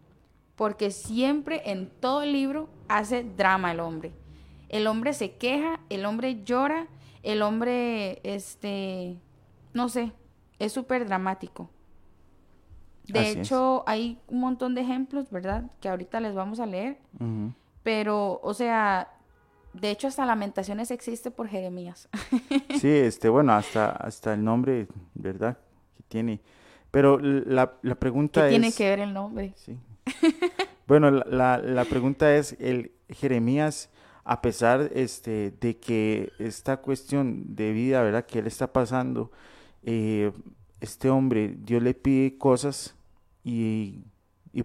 [0.55, 4.12] Porque siempre en todo el libro hace drama el hombre.
[4.68, 6.87] El hombre se queja, el hombre llora,
[7.22, 9.18] el hombre, este,
[9.72, 10.12] no sé,
[10.59, 11.70] es súper dramático.
[13.07, 15.70] De hecho, hay un montón de ejemplos, ¿verdad?
[15.81, 16.98] Que ahorita les vamos a leer.
[17.83, 19.11] Pero, o sea,
[19.72, 22.09] de hecho, hasta Lamentaciones existe por Jeremías.
[22.81, 25.57] sí, este, bueno, hasta, hasta el nombre, ¿verdad?
[25.96, 26.40] Que tiene.
[26.90, 28.50] Pero la, la pregunta ¿Qué es...
[28.50, 29.52] tiene que ver el nombre?
[29.57, 29.78] Sí.
[30.87, 33.90] bueno, la, la, pregunta es, el Jeremías,
[34.28, 38.26] a pesar este, de que esta cuestión de vida, ¿verdad?
[38.26, 39.32] Que él está pasando,
[39.84, 40.32] eh,
[40.82, 42.94] este hombre, Dios le pide cosas
[43.42, 44.02] y,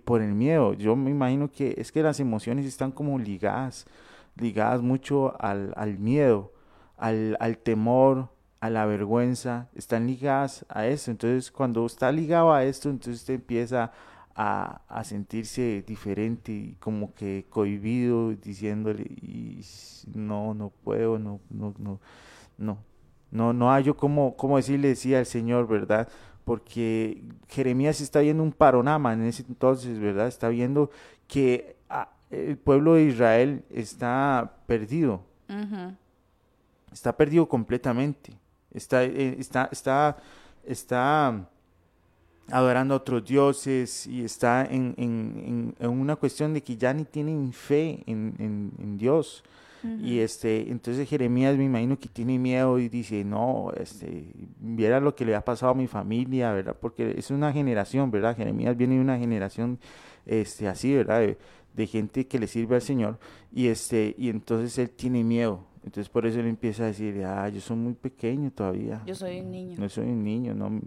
[0.04, 3.86] por el miedo, yo me imagino que es que las emociones están como ligadas,
[4.36, 6.52] ligadas mucho al, miedo,
[6.98, 11.10] al, temor, a la vergüenza, están ligadas a eso.
[11.10, 13.92] Entonces, cuando está ligado a esto, entonces usted empieza a,
[14.36, 19.62] a, sentirse diferente y como que cohibido, diciéndole, y
[20.14, 22.00] no, no puedo, no, no, no,
[22.58, 22.78] no,
[23.32, 26.08] no, no hay yo como, como decirle, decía el Señor, ¿verdad?
[26.46, 30.28] porque Jeremías está viendo un panorama en ese entonces, ¿verdad?
[30.28, 30.92] Está viendo
[31.28, 35.22] que ah, el pueblo de Israel está perdido.
[36.92, 38.34] Está perdido completamente.
[38.72, 40.18] Está, eh, está, está,
[40.64, 41.50] está
[42.50, 47.06] adorando a otros dioses y está en, en, en, una cuestión de que ya ni
[47.06, 49.44] tienen fe en Dios.
[50.02, 54.28] Y este, entonces Jeremías me imagino que tiene miedo y dice, no, este,
[54.60, 56.76] viera lo que le ha pasado a mi familia, ¿verdad?
[56.80, 58.36] Porque es una generación, ¿verdad?
[58.38, 59.80] Jeremías viene de una generación
[60.26, 61.36] este, así, ¿verdad?
[61.76, 63.20] De, gente que le sirve al Señor.
[63.52, 65.66] Y este, y entonces él tiene miedo.
[65.84, 69.02] Entonces por eso él empieza a decir, ah, yo soy muy pequeño todavía.
[69.06, 69.78] Yo soy un niño.
[69.78, 70.80] No soy un niño, no,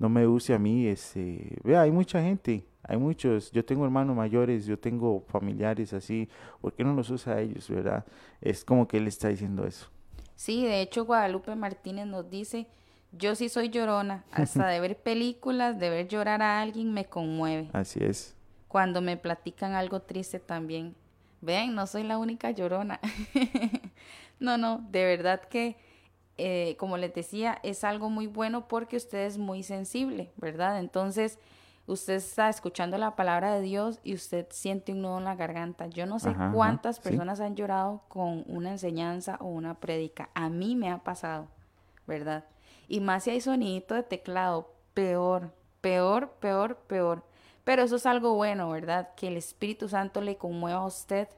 [0.00, 0.88] no me use a mí.
[0.88, 6.28] Este, vea, hay mucha gente hay muchos, yo tengo hermanos mayores, yo tengo familiares así,
[6.60, 8.04] ¿por qué no los usa a ellos, verdad?
[8.40, 9.88] Es como que él está diciendo eso.
[10.34, 12.66] Sí, de hecho Guadalupe Martínez nos dice,
[13.12, 17.68] yo sí soy llorona, hasta de ver películas, de ver llorar a alguien me conmueve.
[17.72, 18.34] Así es.
[18.66, 20.94] Cuando me platican algo triste también.
[21.42, 23.00] Ven, no soy la única llorona.
[24.40, 25.76] no, no, de verdad que,
[26.42, 30.78] eh, como les decía, es algo muy bueno porque usted es muy sensible, ¿verdad?
[30.80, 31.38] Entonces,
[31.86, 35.86] usted está escuchando la palabra de Dios y usted siente un nudo en la garganta.
[35.88, 40.30] Yo no sé cuántas personas han llorado con una enseñanza o una prédica.
[40.32, 41.48] A mí me ha pasado,
[42.06, 42.46] ¿verdad?
[42.88, 47.22] Y más si hay sonidito de teclado, peor, peor, peor, peor.
[47.64, 49.10] Pero eso es algo bueno, ¿verdad?
[49.14, 51.28] Que el Espíritu Santo le conmueva a usted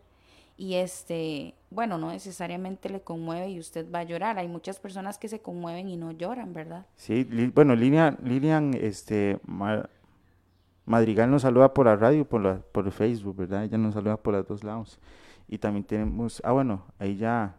[0.56, 4.38] y este, bueno, no necesariamente le conmueve y usted va a llorar.
[4.38, 6.86] Hay muchas personas que se conmueven y no lloran, ¿verdad?
[6.96, 9.40] Sí, bueno, Lilian, Lilian este,
[10.84, 13.64] Madrigal nos saluda por la radio, por, la, por Facebook, ¿verdad?
[13.64, 14.98] Ella nos saluda por los dos lados.
[15.48, 17.56] Y también tenemos, ah, bueno, ahí ya,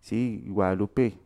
[0.00, 1.18] sí, Guadalupe,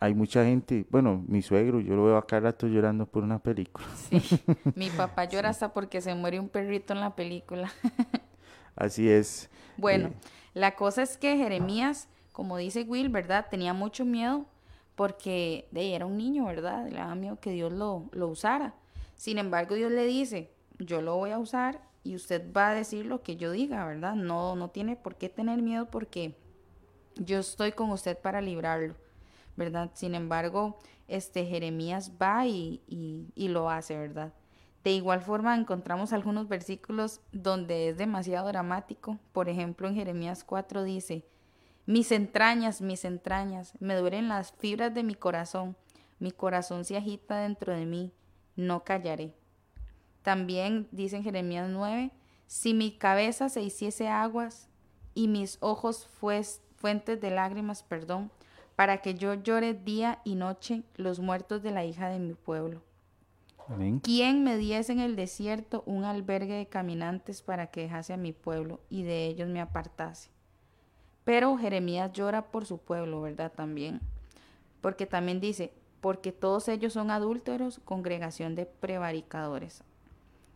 [0.00, 3.86] hay mucha gente, bueno, mi suegro, yo lo veo acá rato llorando por una película.
[4.10, 4.42] Sí,
[4.74, 7.70] mi papá llora hasta porque se muere un perrito en la película.
[8.76, 9.50] Así es.
[9.76, 10.14] Bueno, eh,
[10.60, 13.46] la cosa es que Jeremías, como dice Will, ¿verdad?
[13.50, 14.44] Tenía mucho miedo
[14.94, 16.86] porque de, era un niño, ¿verdad?
[16.86, 18.74] Le daba miedo que Dios lo, lo usara.
[19.16, 23.06] Sin embargo, Dios le dice, yo lo voy a usar y usted va a decir
[23.06, 24.14] lo que yo diga, ¿verdad?
[24.14, 26.36] No, no tiene por qué tener miedo porque
[27.16, 28.94] yo estoy con usted para librarlo,
[29.56, 29.90] ¿verdad?
[29.94, 34.34] Sin embargo, este Jeremías va y, y lo hace, ¿verdad?
[34.84, 39.18] De igual forma encontramos algunos versículos donde es demasiado dramático.
[39.32, 41.24] Por ejemplo, en Jeremías 4 dice,
[41.86, 45.76] mis entrañas, mis entrañas, me duelen las fibras de mi corazón,
[46.18, 48.12] mi corazón se agita dentro de mí,
[48.56, 49.34] no callaré.
[50.22, 52.10] También dice en Jeremías 9,
[52.46, 54.68] si mi cabeza se hiciese aguas
[55.14, 58.30] y mis ojos fuentes de lágrimas, perdón,
[58.76, 62.82] para que yo llore día y noche los muertos de la hija de mi pueblo.
[64.02, 68.32] ¿Quién me diese en el desierto un albergue de caminantes para que dejase a mi
[68.32, 70.30] pueblo y de ellos me apartase?
[71.24, 73.52] Pero Jeremías llora por su pueblo, ¿verdad?
[73.52, 74.00] También.
[74.80, 79.84] Porque también dice, porque todos ellos son adúlteros, congregación de prevaricadores.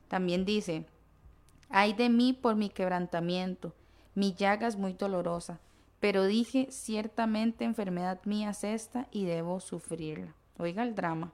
[0.08, 0.86] También dice,
[1.68, 3.74] ay de mí por mi quebrantamiento,
[4.14, 5.60] mi llaga es muy dolorosa,
[6.00, 10.34] pero dije, ciertamente enfermedad mía es esta y debo sufrirla.
[10.58, 11.32] Oiga el drama.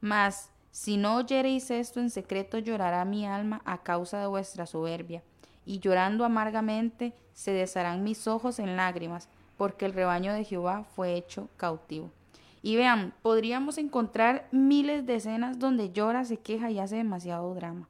[0.00, 5.22] Mas si no oyereis esto en secreto, llorará mi alma a causa de vuestra soberbia,
[5.64, 11.14] y llorando amargamente se desharán mis ojos en lágrimas, porque el rebaño de Jehová fue
[11.14, 12.12] hecho cautivo.
[12.60, 17.88] Y vean, podríamos encontrar miles de escenas donde llora, se queja y hace demasiado drama.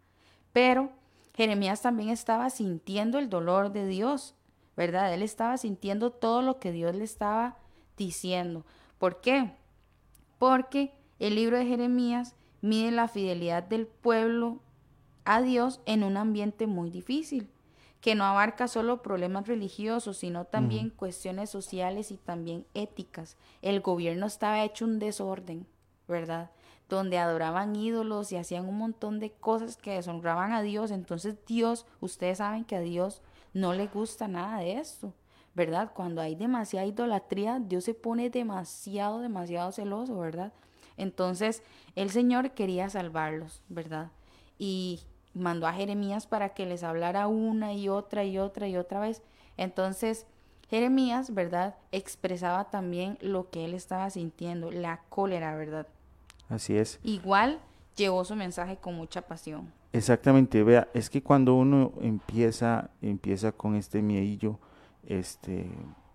[0.53, 0.90] Pero
[1.35, 4.37] Jeremías también estaba sintiendo el dolor de Dios,
[4.77, 5.12] ¿verdad?
[5.12, 7.57] Él estaba sintiendo todo lo que Dios le estaba
[7.96, 8.64] diciendo.
[8.99, 9.51] ¿Por qué?
[10.38, 12.37] Porque el libro de Jeremías
[12.67, 14.59] mide la fidelidad del pueblo
[15.25, 17.49] a Dios en un ambiente muy difícil,
[18.01, 23.37] que no abarca solo problemas religiosos, sino también cuestiones sociales y también éticas.
[23.63, 25.67] El gobierno estaba hecho un desorden,
[26.07, 26.51] ¿verdad?
[26.89, 30.91] Donde adoraban ídolos y hacían un montón de cosas que deshonraban a Dios.
[30.91, 33.23] Entonces Dios, ustedes saben que a Dios
[33.55, 35.15] no le gusta nada de esto,
[35.55, 35.93] ¿verdad?
[35.95, 40.53] Cuando hay demasiada idolatría, Dios se pone demasiado, demasiado celoso, ¿verdad?
[40.97, 41.63] Entonces
[41.95, 44.11] el Señor quería salvarlos, ¿verdad?
[44.59, 45.01] Y
[45.35, 49.23] mandó a Jeremías para que les hablara una y otra y otra y otra vez.
[49.57, 50.27] Entonces
[50.69, 51.77] Jeremías, ¿verdad?
[51.93, 55.87] Expresaba también lo que él estaba sintiendo, la cólera, ¿verdad?
[56.49, 56.99] Así es.
[57.05, 57.61] Igual
[57.97, 59.73] llevó su mensaje con mucha pasión.
[59.93, 64.59] Exactamente, vea, es que cuando uno empieza, empieza con este miedillo,
[65.07, 65.71] este,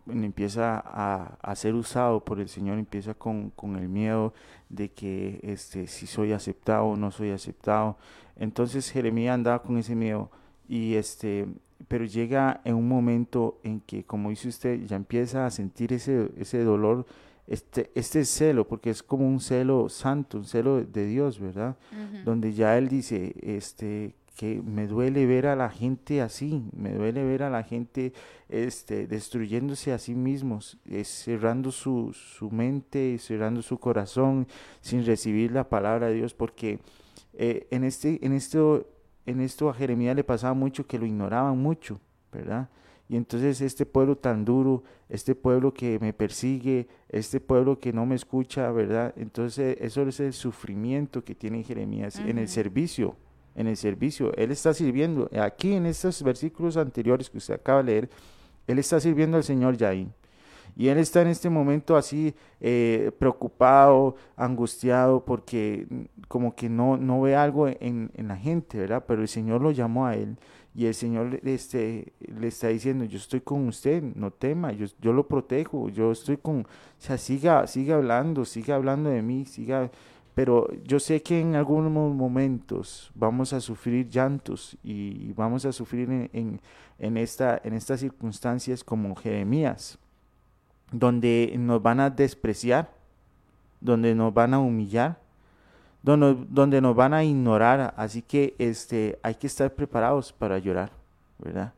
[0.08, 4.34] empieza a, ser usado por el Señor, empieza con, el miedo
[4.70, 7.98] de que este, si soy aceptado o no soy aceptado.
[8.36, 10.32] Entonces Jeremías andaba con ese miedo
[10.68, 11.48] y este,
[11.88, 16.32] pero llega en un momento en que, como dice usted, ya empieza a sentir ese,
[16.38, 17.06] ese dolor,
[17.48, 21.76] este, este celo, porque es como un celo santo, un celo de Dios, ¿verdad?
[22.24, 27.24] Donde ya él dice, este, que me duele ver a la gente así, me duele
[27.24, 28.12] ver a la gente
[28.50, 34.48] este, destruyéndose a sí mismos, cerrando su, su mente, cerrando su corazón,
[34.80, 36.80] sin recibir la palabra de Dios, porque
[37.34, 38.90] eh, en, este, en, esto,
[39.28, 42.02] en esto a Jeremías le pasaba mucho que lo ignoraban mucho,
[42.32, 42.68] ¿verdad?
[43.10, 48.08] Y entonces este pueblo tan duro, este pueblo que me persigue, este pueblo que no
[48.08, 49.14] me escucha, ¿verdad?
[49.18, 53.16] Entonces eso es el sufrimiento que tiene Jeremías en el servicio
[53.56, 54.34] en el servicio.
[54.36, 55.30] Él está sirviendo.
[55.40, 58.10] Aquí en estos versículos anteriores que usted acaba de leer,
[58.68, 60.14] Él está sirviendo al Señor Yaín.
[60.76, 65.86] Y Él está en este momento así eh, preocupado, angustiado, porque
[66.28, 69.04] como que no, no ve algo en, la gente, ¿verdad?
[69.06, 70.38] Pero el Señor lo llamó a Él.
[70.74, 75.12] Y el Señor este, le está diciendo, yo estoy con usted, no tema, yo, yo
[75.12, 76.66] lo protejo, yo estoy con, o
[76.98, 79.92] sea, siga, siga hablando, siga hablando de mí, siga
[80.42, 86.10] pero yo sé que en algunos momentos vamos a sufrir llantos y vamos a sufrir
[86.10, 86.60] en,
[86.98, 90.00] en, esta, en estas circunstancias como Jeremías,
[90.92, 92.90] donde nos van a despreciar,
[93.80, 95.20] donde nos van a humillar,
[96.02, 97.94] donde, donde nos van a ignorar.
[97.96, 100.92] Así que este, hay que estar preparados para llorar,
[101.38, 101.72] ¿verdad?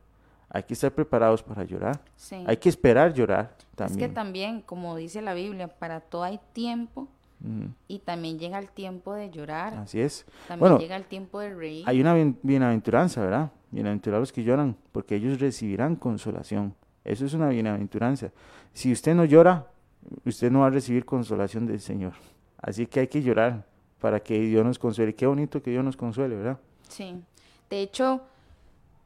[0.48, 2.00] hay que estar preparados para llorar.
[2.16, 2.42] Sí.
[2.46, 3.98] Hay que esperar llorar Es también.
[3.98, 7.08] que también, como dice la Biblia, para todo hay tiempo
[7.88, 9.74] Y también llega el tiempo de llorar.
[9.74, 10.24] Así es.
[10.48, 11.84] También Bueno, llega el tiempo de reír.
[11.86, 13.50] Hay una bien- bienaventuranza, ¿verdad?
[13.70, 16.74] Bienaventurados los que lloran, porque ellos recibirán consolación.
[17.04, 18.30] Eso es una bienaventuranza.
[18.72, 19.66] Si usted no llora,
[20.24, 22.14] usted no va a recibir consolación del Señor.
[22.58, 23.66] Así que hay que llorar
[24.00, 25.14] para que Dios nos consuele.
[25.14, 26.58] Qué bonito que Dios nos consuele, ¿verdad?
[26.88, 27.20] Sí.
[27.68, 28.22] De hecho,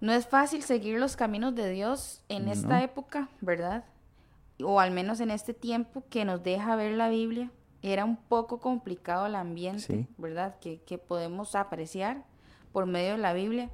[0.00, 3.84] no es fácil seguir los caminos de Dios en esta época, ¿verdad?
[4.62, 7.50] O al menos en este tiempo que nos deja ver la Biblia.
[7.82, 10.06] Era un poco complicado el ambiente, Sí.
[10.18, 10.58] ¿verdad?
[10.60, 12.24] Que, que podemos apreciar
[12.72, 13.70] por medio de la Biblia.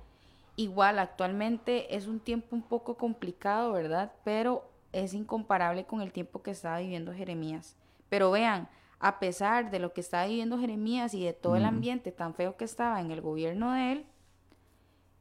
[0.56, 4.12] Igual, actualmente es un tiempo un poco complicado, ¿verdad?
[4.24, 7.76] Pero es incomparable con el tiempo que estaba viviendo Jeremías.
[8.08, 8.68] Pero vean,
[9.00, 12.56] a pesar de lo que estaba viviendo Jeremías y de todo el ambiente tan feo
[12.56, 14.06] que estaba en el gobierno de él,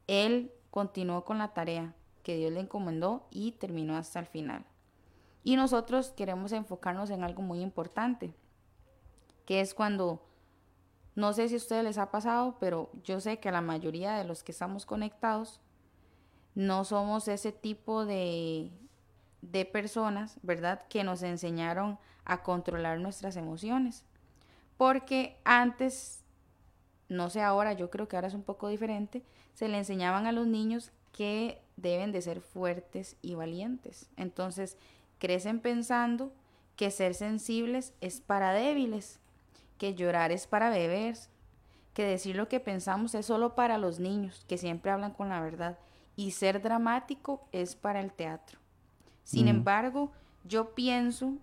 [0.08, 1.94] él continuó con la tarea
[2.24, 4.66] que Dios le encomendó y terminó hasta el final.
[5.44, 8.34] Y nosotros queremos enfocarnos en algo muy importante,
[9.46, 10.26] que es cuando,
[11.16, 14.24] no sé si a ustedes les ha pasado, pero yo sé que la mayoría de
[14.24, 15.60] los que estamos conectados
[16.56, 18.72] no somos ese tipo de,
[19.42, 20.84] de personas, ¿verdad?
[20.88, 24.06] Que nos enseñaron a controlar nuestras emociones.
[24.78, 26.24] Porque antes,
[27.10, 30.32] no sé ahora, yo creo que ahora es un poco diferente, se le enseñaban a
[30.32, 34.10] los niños que deben de ser fuertes y valientes.
[34.18, 34.78] Entonces,
[35.20, 36.32] crecen pensando
[36.76, 39.20] que ser sensibles es para débiles,
[39.84, 41.30] que llorar es para bebés,
[41.94, 45.42] que decir lo que pensamos es solo para los niños, que siempre hablan con la
[45.42, 45.78] verdad,
[46.16, 48.60] y ser dramático es para el teatro.
[49.26, 49.50] Sin Mm.
[49.50, 50.14] embargo,
[50.46, 51.34] yo pienso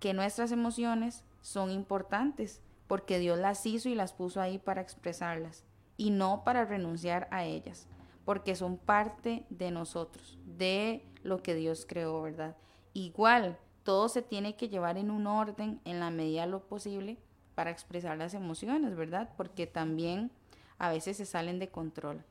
[0.00, 5.64] que nuestras emociones son importantes porque Dios las hizo y las puso ahí para expresarlas
[5.96, 7.86] y no para renunciar a ellas,
[8.26, 12.54] porque son parte de nosotros, de lo que Dios creó, ¿verdad?
[12.92, 17.16] Igual, todo se tiene que llevar en un orden en la medida de lo posible
[17.54, 19.30] para expresar las emociones, ¿verdad?
[19.36, 20.30] Porque también
[20.78, 22.24] a veces se salen de control.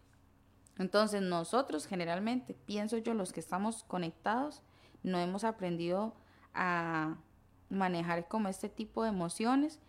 [0.78, 4.62] Entonces nosotros generalmente, pienso yo, los que estamos conectados,
[5.04, 6.16] no hemos aprendido
[6.54, 7.18] a
[7.70, 9.80] manejar como este tipo de emociones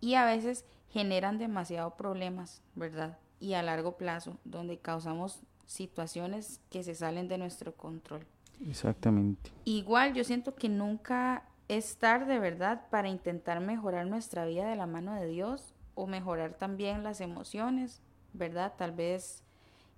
[0.00, 3.18] y a veces generan demasiado problemas, ¿verdad?
[3.38, 8.26] Y a largo plazo, donde causamos situaciones que se salen de nuestro control.
[8.66, 9.50] Exactamente.
[9.64, 12.88] Igual yo siento que nunca es tarde, ¿verdad?
[12.90, 18.02] Para intentar mejorar nuestra vida de la mano de Dios o mejorar también las emociones,
[18.32, 18.72] ¿verdad?
[18.76, 19.44] Tal vez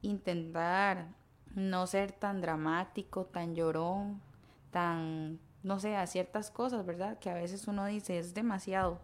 [0.03, 1.07] intentar
[1.55, 4.21] no ser tan dramático, tan llorón,
[4.71, 7.19] tan, no sé, a ciertas cosas, ¿verdad?
[7.19, 9.01] Que a veces uno dice es demasiado,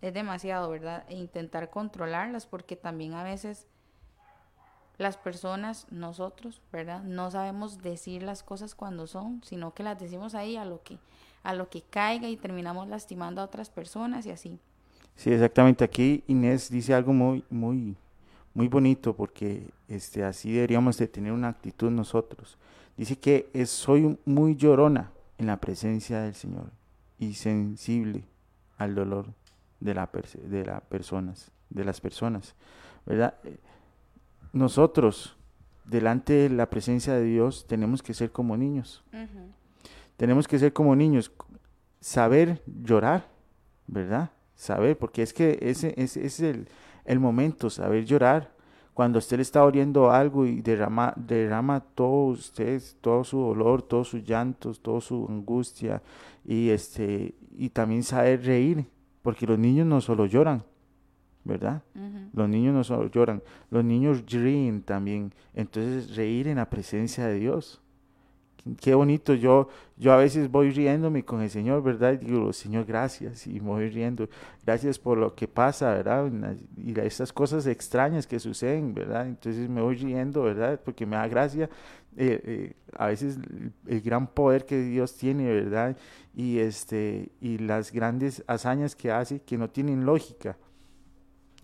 [0.00, 1.04] es demasiado, ¿verdad?
[1.10, 3.66] E intentar controlarlas porque también a veces
[4.96, 7.02] las personas, nosotros, ¿verdad?
[7.02, 10.98] No sabemos decir las cosas cuando son, sino que las decimos ahí a lo que
[11.44, 14.58] a lo que caiga y terminamos lastimando a otras personas y así.
[15.14, 15.84] Sí, exactamente.
[15.84, 17.94] Aquí Inés dice algo muy, muy,
[18.54, 22.58] muy bonito porque este, así deberíamos de tener una actitud nosotros.
[22.96, 26.70] Dice que es, soy muy llorona en la presencia del Señor
[27.18, 28.24] y sensible
[28.78, 29.26] al dolor
[29.80, 30.08] de, la
[30.48, 32.54] de, las personas, de las personas,
[33.04, 33.34] ¿verdad?
[34.52, 35.36] Nosotros,
[35.84, 39.02] delante de la presencia de Dios, tenemos que ser como niños.
[40.16, 41.32] Tenemos que ser como niños,
[42.00, 43.28] saber llorar,
[43.86, 44.30] ¿verdad?
[44.54, 46.68] Saber, porque es que ese, ese es el,
[47.04, 48.52] el momento, saber llorar.
[48.94, 54.08] Cuando usted le está oriendo algo y derrama, derrama todo usted, todo su dolor, todos
[54.08, 56.00] sus llantos, toda su angustia,
[56.44, 58.86] y este, y también saber reír,
[59.22, 60.62] porque los niños no solo lloran,
[61.42, 61.82] ¿verdad?
[62.32, 65.32] Los niños no solo lloran, los niños ríen también.
[65.54, 67.80] Entonces, reír en la presencia de Dios.
[68.80, 69.34] Qué- bonito.
[69.34, 72.14] Yo, yo a veces voy riéndome con el Señor, ¿verdad?
[72.14, 73.46] Y digo, Señor, gracias.
[73.46, 74.26] Y me voy riendo.
[74.64, 76.30] Gracias por lo que pasa, ¿verdad?
[76.76, 79.26] Y estas cosas extrañas que suceden, ¿verdad?
[79.26, 80.80] Entonces me voy riendo, ¿verdad?
[80.82, 81.68] Porque me da gracia.
[82.16, 83.38] eh, eh, a veces
[83.88, 85.96] el gran poder que Dios tiene, ¿verdad?
[86.34, 90.56] Y, este, y las grandes hazañas que hace que no tienen lógica.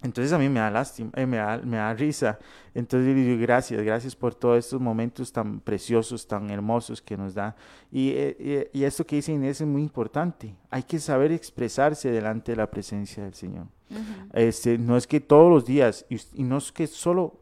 [0.02, 2.38] Entonces a mí me da lástima, eh, me, da, me da risa.
[2.74, 7.34] Entonces yo digo gracias, gracias por todos estos momentos tan preciosos, tan hermosos que nos
[7.34, 7.54] da.
[7.92, 10.54] Y, eh, y, esto que dice Inés es muy importante.
[10.70, 13.66] Hay que saber expresarse delante de la presencia del Señor.
[13.90, 14.28] Ujú.
[14.32, 17.40] Este, no es que todos los días, y, y no es que solo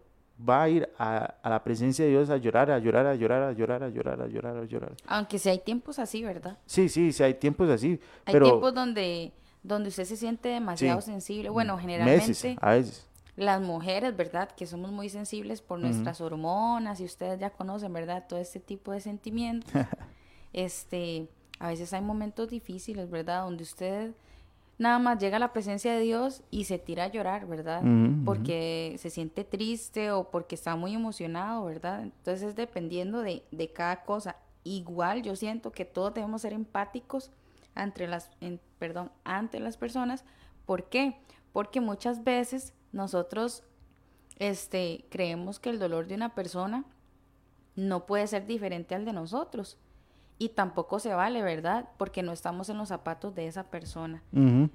[0.48, 3.42] va a ir a, a la presencia de Dios a llorar, a llorar, a llorar,
[3.42, 4.92] a llorar, a llorar, a llorar, a llorar.
[5.06, 6.58] Aunque sí hay tiempos así, ¿verdad?
[6.66, 9.32] Sí, sí, sí, hay tiempos así, Hay pero tiempos donde,
[9.68, 11.10] donde usted se siente demasiado Sí.
[11.12, 11.50] sensible.
[11.50, 13.06] Bueno, meses generalmente a veces.
[13.36, 14.50] las mujeres, ¿verdad?
[14.50, 18.24] Que somos muy sensibles por nuestras hormonas y ustedes ya conocen, ¿verdad?
[18.28, 19.70] Todo este tipo de sentimientos.
[20.52, 23.42] este, a veces hay momentos difíciles, ¿verdad?
[23.44, 24.12] Donde usted
[24.78, 27.82] nada más llega a la presencia de Dios y se tira a llorar, ¿verdad?
[28.24, 32.02] Porque se siente triste o porque está muy emocionado, ¿verdad?
[32.02, 34.36] Entonces es dependiendo de, de cada cosa.
[34.64, 37.30] Igual yo siento que todos debemos ser empáticos
[37.78, 38.30] ante las,
[38.78, 40.24] perdón, ante las personas.
[40.66, 41.18] ¿Por qué?
[41.52, 43.64] Porque muchas veces nosotros
[44.38, 46.84] este, creemos que el dolor de una persona
[47.74, 49.78] no puede ser diferente al de nosotros.
[50.40, 51.88] Y tampoco se vale, ¿verdad?
[51.96, 54.22] Porque no estamos en los zapatos de esa persona.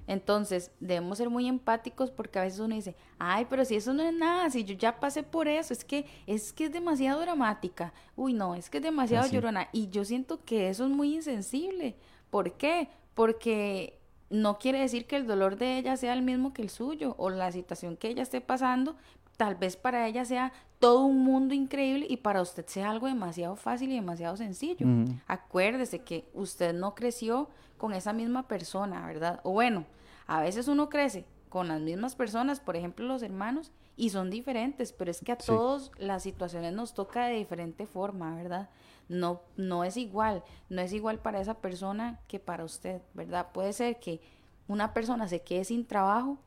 [0.06, 4.02] Entonces, debemos ser muy empáticos porque a veces uno dice, ay, pero si eso no
[4.02, 7.94] es nada, si yo ya pasé por eso, es que es que es demasiado dramática.
[8.14, 9.68] Uy, no, es que es demasiado llorona.
[9.72, 11.96] Y yo siento que eso es muy insensible.
[12.34, 12.88] ¿Por qué?
[13.14, 17.14] Porque no quiere decir que el dolor de ella sea el mismo que el suyo
[17.16, 18.96] o la situación que ella esté pasando,
[19.36, 23.54] tal vez para ella sea todo un mundo increíble y para usted sea algo demasiado
[23.54, 24.84] fácil y demasiado sencillo.
[25.28, 29.38] Acuérdese que usted no creció con esa misma persona, ¿verdad?
[29.44, 29.84] O bueno,
[30.26, 34.92] a veces uno crece con las mismas personas, por ejemplo los hermanos, y son diferentes,
[34.92, 38.70] pero es que a todos las situaciones nos toca de diferente forma, ¿verdad?
[39.08, 43.52] No, no es igual, no es igual para esa persona que para usted, ¿verdad?
[43.52, 44.20] Puede ser que
[44.66, 46.38] una persona se quede sin trabajo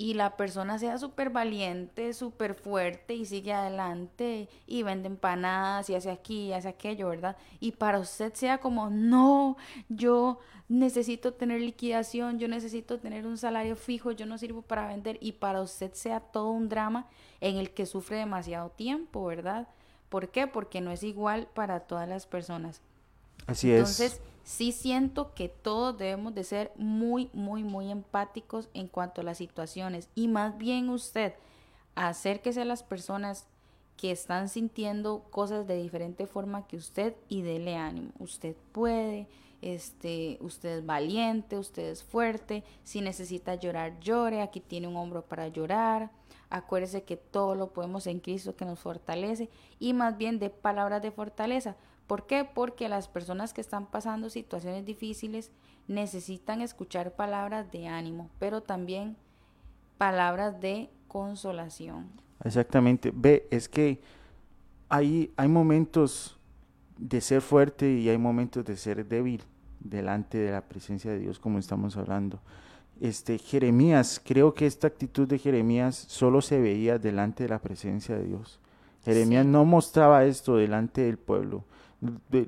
[0.00, 5.96] y la persona sea súper valiente, súper fuerte y sigue adelante y vende empanadas y
[5.96, 7.36] hace aquí y hace aquello, ¿verdad?
[7.58, 9.56] Y para usted sea como, no,
[9.88, 15.18] yo necesito tener liquidación, yo necesito tener un salario fijo, yo no sirvo para vender
[15.20, 17.08] y para usted sea todo un drama
[17.40, 19.66] en el que sufre demasiado tiempo, ¿verdad?
[20.08, 20.46] ¿Por qué?
[20.46, 22.80] Porque no es igual para todas las personas.
[23.46, 24.20] Así Entonces, es.
[24.44, 29.38] sí siento que todos debemos de ser muy, muy, muy empáticos en cuanto a las
[29.38, 30.08] situaciones.
[30.14, 31.34] Y más bien usted,
[31.94, 33.46] acérquese a las personas
[33.96, 38.12] que están sintiendo cosas de diferente forma que usted y dele ánimo.
[38.20, 39.26] Usted puede,
[39.60, 42.62] este, usted es valiente, usted es fuerte.
[42.84, 44.40] Si necesita llorar, llore.
[44.40, 46.10] Aquí tiene un hombro para llorar.
[46.50, 51.02] Acuérdese que todo lo podemos en Cristo que nos fortalece y más bien de palabras
[51.02, 51.76] de fortaleza.
[52.06, 52.44] ¿Por qué?
[52.44, 55.50] Porque las personas que están pasando situaciones difíciles
[55.88, 59.16] necesitan escuchar palabras de ánimo, pero también
[59.98, 62.10] palabras de consolación.
[62.44, 63.12] Exactamente.
[63.14, 64.00] Ve, es que
[64.88, 66.38] hay, hay momentos
[66.96, 69.42] de ser fuerte y hay momentos de ser débil
[69.80, 72.40] delante de la presencia de Dios, como estamos hablando
[73.00, 78.16] este, Jeremías, creo que esta actitud de Jeremías solo se veía delante de la presencia
[78.16, 78.58] de Dios.
[79.04, 81.64] Jeremías no mostraba esto delante del pueblo.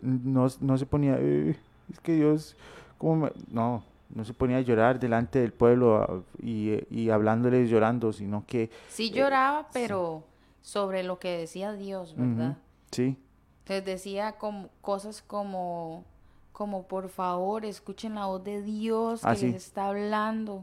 [0.03, 1.57] no, se ponía, eh,
[1.91, 2.57] es que Dios,
[2.99, 3.83] ¿cómo no,
[4.15, 8.71] no se ponía a llorar delante del pueblo y, y hablándoles llorando, sino que...
[8.89, 10.25] Sí eh, lloraba, pero
[10.63, 12.57] sobre lo que decía Dios, ¿verdad?
[12.91, 13.17] sí.
[13.67, 16.05] Les decía como, cosas como
[16.61, 20.63] como por favor escuchen la voz de Dios que les está hablando.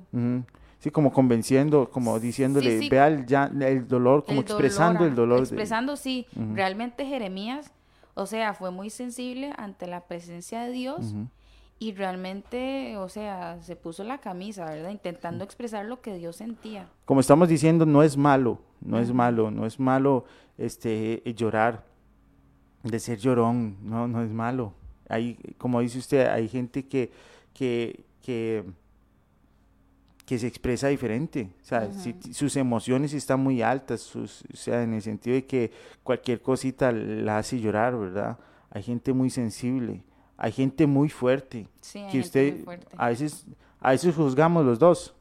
[0.78, 5.40] Sí, como convenciendo, como diciéndole, vea el, ya, el dolor, como expresando el dolor.
[5.40, 6.28] Expresando, sí.
[6.54, 7.72] Realmente Jeremías,
[8.14, 11.16] o sea, fue muy sensible ante la presencia de Dios
[11.80, 14.92] y realmente, o sea, se puso la camisa, ¿verdad?
[14.92, 16.88] Intentando expresar lo que Dios sentía.
[17.06, 20.26] Como estamos diciendo, no es malo, no es malo, no es malo
[20.60, 21.86] este llorar,
[22.84, 24.74] de ser llorón, no, no es malo
[25.10, 27.12] hay, como dice usted, hay gente que,
[27.54, 28.64] que, que,
[30.26, 31.50] que se expresa diferente.
[31.62, 31.90] O sea,
[32.32, 35.72] sus emociones están muy altas, sus, o sea, en el sentido de que
[36.04, 38.38] cualquier cosita la hace llorar, ¿verdad?
[38.70, 40.04] Hay gente muy sensible,
[40.36, 41.68] hay gente muy fuerte.
[41.82, 42.66] Sí, que usted,
[42.98, 43.46] A veces,
[43.80, 45.14] a veces juzgamos los dos.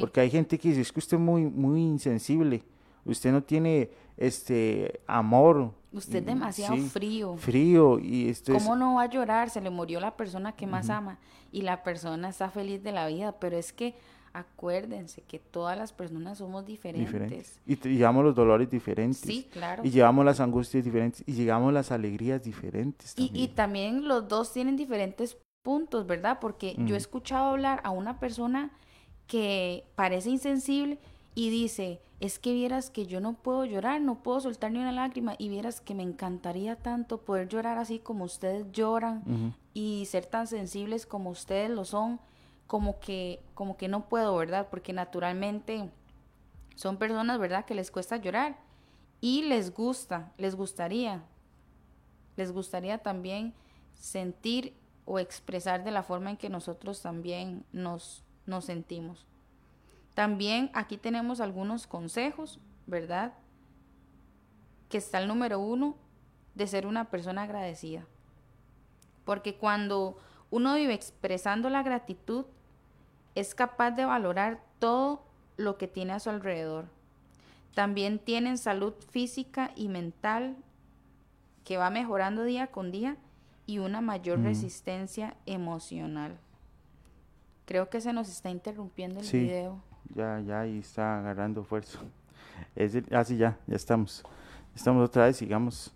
[0.00, 2.62] Porque hay gente que dice, es que usted es muy, muy insensible,
[3.04, 7.36] usted no tiene este amor, Usted es demasiado frío.
[7.36, 9.50] Frío y esto ¿Cómo no va a llorar?
[9.50, 11.18] Se le murió la persona que más ama
[11.52, 13.94] y la persona está feliz de la vida, pero es que
[14.32, 17.60] acuérdense que todas las personas somos diferentes.
[17.64, 19.20] Y llevamos los dolores diferentes.
[19.20, 19.84] Sí, claro.
[19.84, 23.14] Y llevamos las angustias diferentes y llevamos las alegrías diferentes.
[23.14, 23.36] También.
[23.36, 26.38] Y, y también los dos tienen diferentes puntos, ¿verdad?
[26.40, 28.72] Porque yo he escuchado hablar a una persona
[29.26, 30.98] que parece insensible
[31.34, 34.92] y dice, es que vieras que yo no puedo llorar, no puedo soltar ni una
[34.92, 40.26] lágrima y vieras que me encantaría tanto poder llorar así como ustedes lloran y ser
[40.26, 42.20] tan sensibles como ustedes lo son,
[42.66, 44.68] como que como que no puedo, ¿verdad?
[44.70, 45.90] Porque naturalmente
[46.76, 47.64] son personas, ¿verdad?
[47.64, 48.56] Que les cuesta llorar
[49.20, 51.24] y les gusta, les gustaría
[52.36, 53.54] les gustaría también
[53.94, 54.74] sentir
[55.04, 59.26] o expresar de la forma en que nosotros también nos nos sentimos.
[60.14, 63.34] También aquí tenemos algunos consejos, ¿verdad?
[64.88, 65.96] Que está el número uno
[66.54, 68.06] de ser una persona agradecida.
[69.24, 70.16] Porque cuando
[70.50, 72.44] uno vive expresando la gratitud,
[73.34, 75.24] es capaz de valorar todo
[75.56, 76.86] lo que tiene a su alrededor.
[77.74, 80.56] También tienen salud física y mental
[81.64, 83.16] que va mejorando día con día
[83.66, 86.38] y una mayor resistencia emocional.
[87.64, 89.80] Creo que se nos está interrumpiendo el video.
[90.14, 91.98] Ya, ya ahí está agarrando fuerza.
[92.76, 94.22] Es así ah, ya, ya estamos.
[94.74, 95.92] Estamos otra vez, sigamos.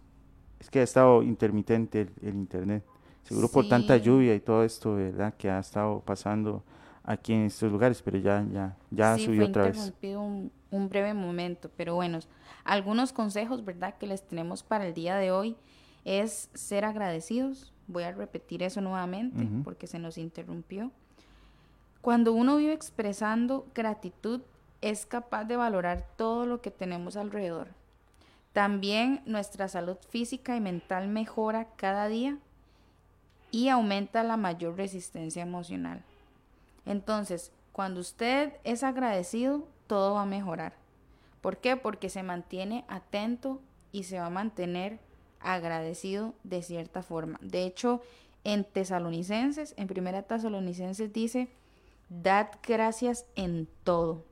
[0.59, 2.85] Es que ha estado intermitente el, internet.
[3.23, 5.35] Seguro por tanta lluvia y todo esto, ¿verdad?
[5.35, 6.65] Que ha estado pasando
[7.05, 9.93] aquí en estos lugares, pero ya, ya, ya subió otra vez.
[10.03, 12.19] Un, un breve momento, pero bueno,
[12.65, 13.97] algunos consejos, ¿verdad?
[13.99, 15.57] Que les tenemos para el día de hoy
[16.05, 17.73] es ser agradecidos.
[17.87, 20.91] Voy a repetir eso nuevamente porque se nos interrumpió.
[22.01, 24.43] Cuando uno vive expresando gratitud,
[24.81, 27.69] es capaz de valorar todo lo que tenemos alrededor.
[28.53, 32.39] También nuestra salud física y mental mejora cada día
[33.51, 36.03] y aumenta la mayor resistencia emocional.
[36.87, 40.75] Entonces, cuando usted es agradecido, todo va a mejorar.
[41.41, 41.77] ¿Por qué?
[41.77, 43.61] Porque se mantiene atento
[43.93, 44.99] y se va a mantener
[45.41, 47.39] agradecido de cierta forma.
[47.43, 48.03] De hecho,
[48.45, 51.49] en Tesalonicenses, en Primera Tesalonicenses dice,
[52.09, 54.25] dad gracias en todo,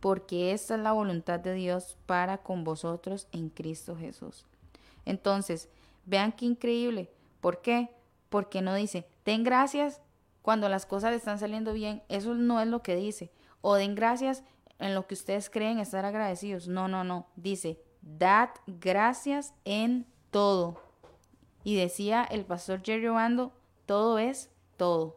[0.00, 4.46] porque esta es la voluntad de Dios para con vosotros en Cristo Jesús.
[5.04, 5.68] Entonces,
[6.06, 7.10] vean qué increíble.
[7.40, 7.90] ¿Por qué?
[8.28, 10.00] Porque no dice, den gracias
[10.42, 12.02] cuando las cosas están saliendo bien.
[12.08, 13.30] Eso no es lo que dice.
[13.60, 14.44] O den gracias
[14.78, 16.68] en lo que ustedes creen estar agradecidos.
[16.68, 17.26] No, no, no.
[17.36, 20.80] Dice, dad gracias en todo.
[21.62, 23.52] Y decía el pastor Jerry Obando,
[23.86, 25.16] todo es todo.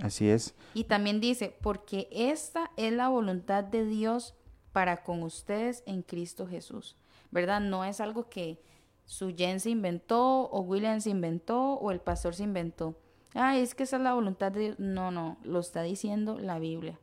[0.00, 0.54] Así es.
[0.74, 4.34] Y también dice, porque esta es la voluntad de Dios
[4.72, 6.96] para con ustedes en Cristo Jesús.
[7.30, 7.60] ¿Verdad?
[7.60, 8.60] No es algo que
[9.04, 12.98] su Jen se inventó o William se inventó o el pastor se inventó.
[13.34, 14.78] Ah, es que esa es la voluntad de Dios.
[14.78, 16.98] No, no, lo está diciendo la Biblia.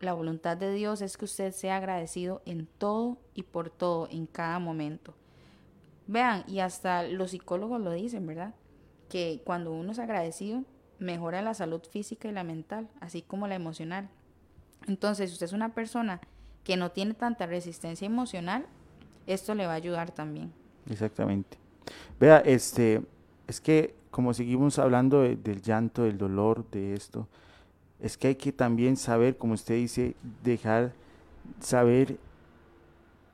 [0.00, 4.26] La voluntad de Dios es que usted sea agradecido en todo y por todo, en
[4.26, 5.14] cada momento.
[6.06, 8.54] Vean, y hasta los psicólogos lo dicen, ¿verdad?
[9.08, 10.64] Que cuando uno es agradecido,
[10.98, 14.08] mejora la salud física y la mental, así como la emocional.
[14.86, 16.20] Entonces, si usted es una persona
[16.64, 18.66] que no tiene tanta resistencia emocional,
[19.26, 20.52] esto le va a ayudar también.
[20.90, 21.58] Exactamente.
[22.18, 23.02] Vea, este,
[23.46, 27.28] es que como seguimos hablando del llanto, del dolor, de esto,
[28.00, 30.92] es que hay que también saber, como usted dice, dejar
[31.60, 32.16] saber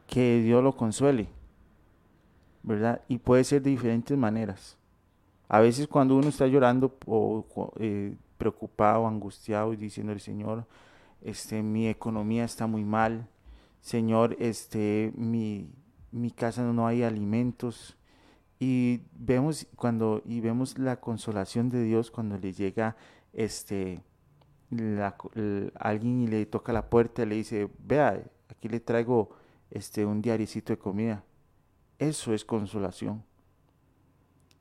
[0.07, 1.29] que Dios lo consuele.
[2.65, 3.03] ¿verdad?
[3.09, 4.77] Y puede ser de diferentes maneras.
[5.49, 7.45] A veces cuando uno está llorando o
[7.79, 10.67] eh, preocupado, angustiado y diciendo Señor,
[11.23, 13.29] este, mi economía está muy mal,
[13.81, 15.71] Señor, este, mi,
[16.11, 17.97] mi casa no hay alimentos.
[18.59, 22.97] Y vemos cuando y vemos la consolación de Dios cuando le llega
[23.33, 24.01] este
[25.79, 29.31] alguien y le toca la puerta y le dice, vea, aquí le traigo
[29.71, 31.25] este un diaricito de comida
[31.99, 33.25] eso es consolación.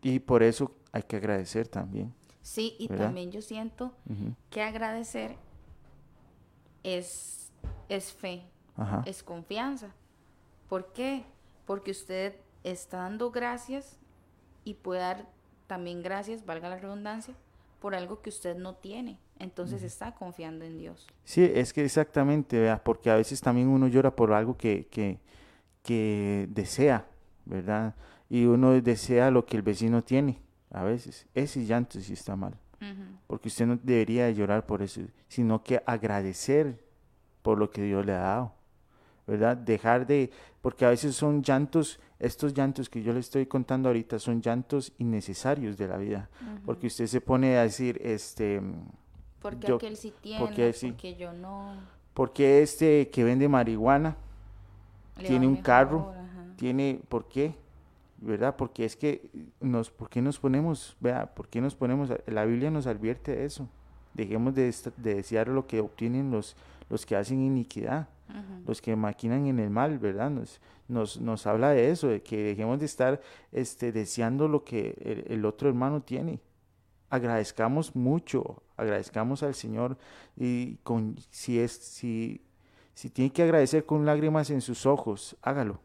[0.03, 2.13] Y por eso hay que agradecer también.
[2.41, 3.93] Sí, y también yo siento
[4.49, 5.37] que agradecer
[6.83, 7.51] es,
[7.87, 8.43] es fe,
[9.05, 9.93] es confianza.
[10.67, 11.23] ¿Por qué?
[11.65, 13.97] Porque usted está dando gracias
[14.65, 15.29] y puede dar
[15.67, 17.33] también gracias, valga la redundancia,
[17.79, 19.19] por algo que usted no tiene.
[19.39, 21.07] Entonces está confiando en Dios.
[21.23, 25.19] Sí, es que exactamente, vea, porque a veces también uno llora por algo que, que,
[25.81, 27.07] que desea,
[27.45, 27.95] ¿verdad?
[28.29, 30.39] Y uno desea lo que el vecino tiene,
[30.71, 31.27] a veces.
[31.33, 32.57] Ese llanto sí está mal.
[33.27, 36.83] Porque usted no debería llorar por eso, sino que agradecer
[37.41, 38.53] por lo que Dios le ha dado.
[39.25, 39.55] ¿Verdad?
[39.55, 44.19] Dejar de, porque a veces son llantos, estos llantos que yo le estoy contando ahorita
[44.19, 46.29] son llantos innecesarios de la vida,
[46.65, 48.61] porque usted se pone a decir, este,
[49.41, 51.75] porque aquel sí tiene, porque, yo no.
[52.13, 54.17] Porque este que vende marihuana
[55.25, 56.13] tiene un carro,
[56.57, 57.55] tiene, ¿por qué?
[58.23, 58.55] ¿Verdad?
[58.55, 62.71] Porque es que nos, ¿por qué nos ponemos, vea, por qué nos ponemos, la Biblia
[62.71, 63.67] nos advierte de eso.
[64.13, 66.55] Dejemos de, desear lo que obtienen los,
[66.89, 68.07] los que hacen iniquidad,
[68.65, 70.29] los que maquinan en el mal, ¿verdad?
[70.29, 73.19] Nos, nos, nos, habla de eso, de que dejemos de estar
[73.51, 76.39] este, deseando lo que el, el otro hermano tiene.
[77.09, 79.97] Agradezcamos mucho, agradezcamos al Señor
[80.37, 82.41] y con, si, es, si,
[82.93, 85.81] si tiene que agradecer con lágrimas en sus ojos, hágalo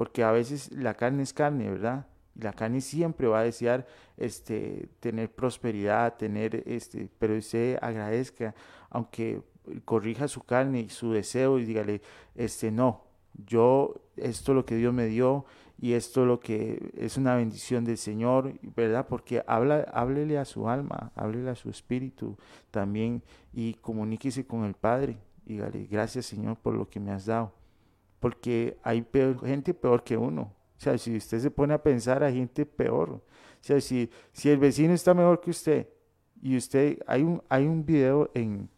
[0.00, 2.06] porque a veces la carne es carne, ¿verdad?
[2.34, 3.86] La carne siempre va a desear
[4.16, 8.54] este, tener prosperidad, tener, este, pero usted agradezca,
[8.88, 9.42] aunque
[9.84, 12.00] corrija su carne y su deseo y dígale,
[12.34, 13.04] este no,
[13.46, 15.44] yo, esto es lo que Dios me dio
[15.78, 19.06] y esto es lo que es una bendición del Señor, ¿verdad?
[19.06, 22.38] Porque habla, háblele a su alma, háblele a su espíritu
[22.70, 23.22] también
[23.52, 25.18] y comuníquese con el Padre.
[25.44, 27.59] Dígale, gracias Señor por lo que me has dado.
[28.20, 29.04] Porque hay
[29.44, 30.42] gente peor que uno.
[30.78, 33.10] O sea, si usted se pone a pensar, hay gente peor.
[33.10, 33.22] O
[33.60, 35.88] sea, si, si el vecino está mejor que usted
[36.40, 38.68] y usted, hay un, hay un video en,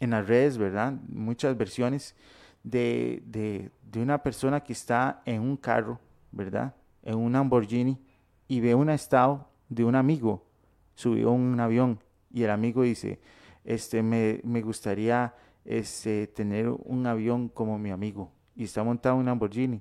[0.00, 0.94] en las redes, ¿verdad?
[1.08, 2.14] Muchas versiones
[2.62, 6.00] de, de, de, una persona que está en un carro,
[6.32, 6.74] ¿verdad?
[7.02, 7.98] En un Lamborghini
[8.48, 10.46] y ve un estado de un amigo,
[10.94, 12.00] subió un avión
[12.32, 13.20] y el amigo dice,
[13.64, 15.34] este, me, me gustaría
[15.64, 19.80] este, tener un avión como mi amigo y está montado en un Lamborghini.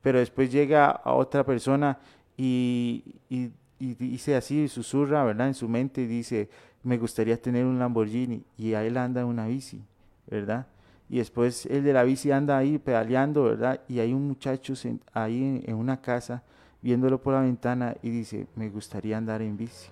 [0.00, 1.98] Pero después llega a otra persona
[2.36, 5.48] y, y, dice así, susurra, ¿verdad?
[5.48, 6.48] En su mente y dice,
[6.82, 9.82] me gustaría tener un Lamborghini y a él anda una bici,
[10.26, 10.66] ¿verdad?
[11.12, 13.82] y después el de la bici anda ahí pedaleando, ¿verdad?
[13.86, 14.72] Y hay un muchacho
[15.12, 16.42] ahí en, una casa
[16.80, 19.90] viéndolo por la ventana y dice, me gustaría andar en bici.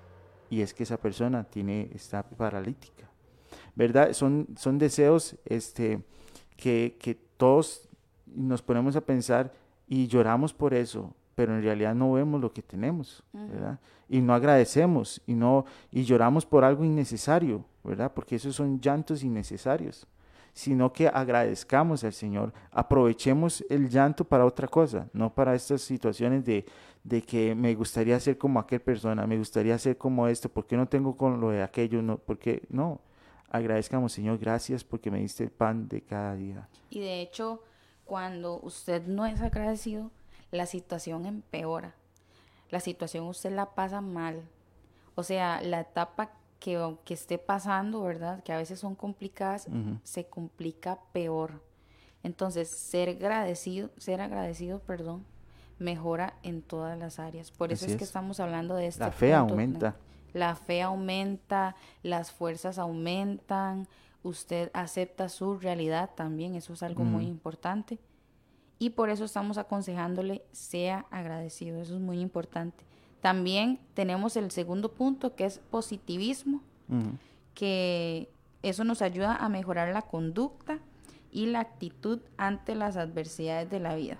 [0.48, 2.99] Y es que esa persona tiene, está paralítica,
[3.80, 4.12] ¿verdad?
[4.12, 6.02] Son, son deseos este,
[6.54, 7.88] que, que todos
[8.26, 9.54] nos ponemos a pensar
[9.88, 13.80] y lloramos por eso, pero en realidad no vemos lo que tenemos, ¿verdad?
[14.06, 18.12] Y no agradecemos y no y lloramos por algo innecesario, ¿verdad?
[18.14, 20.06] Porque esos son llantos innecesarios
[20.52, 26.44] sino que agradezcamos al Señor, aprovechemos el llanto para otra cosa, no para estas situaciones
[26.44, 26.66] de,
[27.04, 30.88] de que me gustaría ser como aquel persona, me gustaría ser como esto, porque no
[30.88, 32.02] tengo con lo de aquello?
[32.02, 33.00] No, porque no,
[33.50, 36.68] agradezcamos Señor, gracias porque me diste el pan de cada día.
[36.88, 37.62] Y de hecho,
[38.04, 40.10] cuando usted no es agradecido,
[40.50, 41.94] la situación empeora.
[42.70, 44.42] La situación usted la pasa mal.
[45.14, 48.42] O sea, la etapa que, que esté pasando, ¿verdad?
[48.42, 49.66] Que a veces son complicadas,
[50.04, 51.62] se complica peor.
[52.22, 55.24] Entonces, ser agradecido, ser agradecido, perdón,
[55.78, 57.50] mejora en todas las áreas.
[57.50, 59.96] Por eso es, que estamos hablando de este La fe aumenta.
[60.32, 63.88] La fe aumenta, las fuerzas aumentan,
[64.22, 67.98] usted acepta su realidad también, eso es algo muy importante.
[68.78, 72.84] Y por eso estamos aconsejándole, sea agradecido, eso es muy importante.
[73.20, 76.62] También tenemos el segundo punto que es positivismo,
[77.54, 78.30] que
[78.62, 80.78] eso nos ayuda a mejorar la conducta
[81.30, 84.18] y la actitud ante las adversidades de la vida.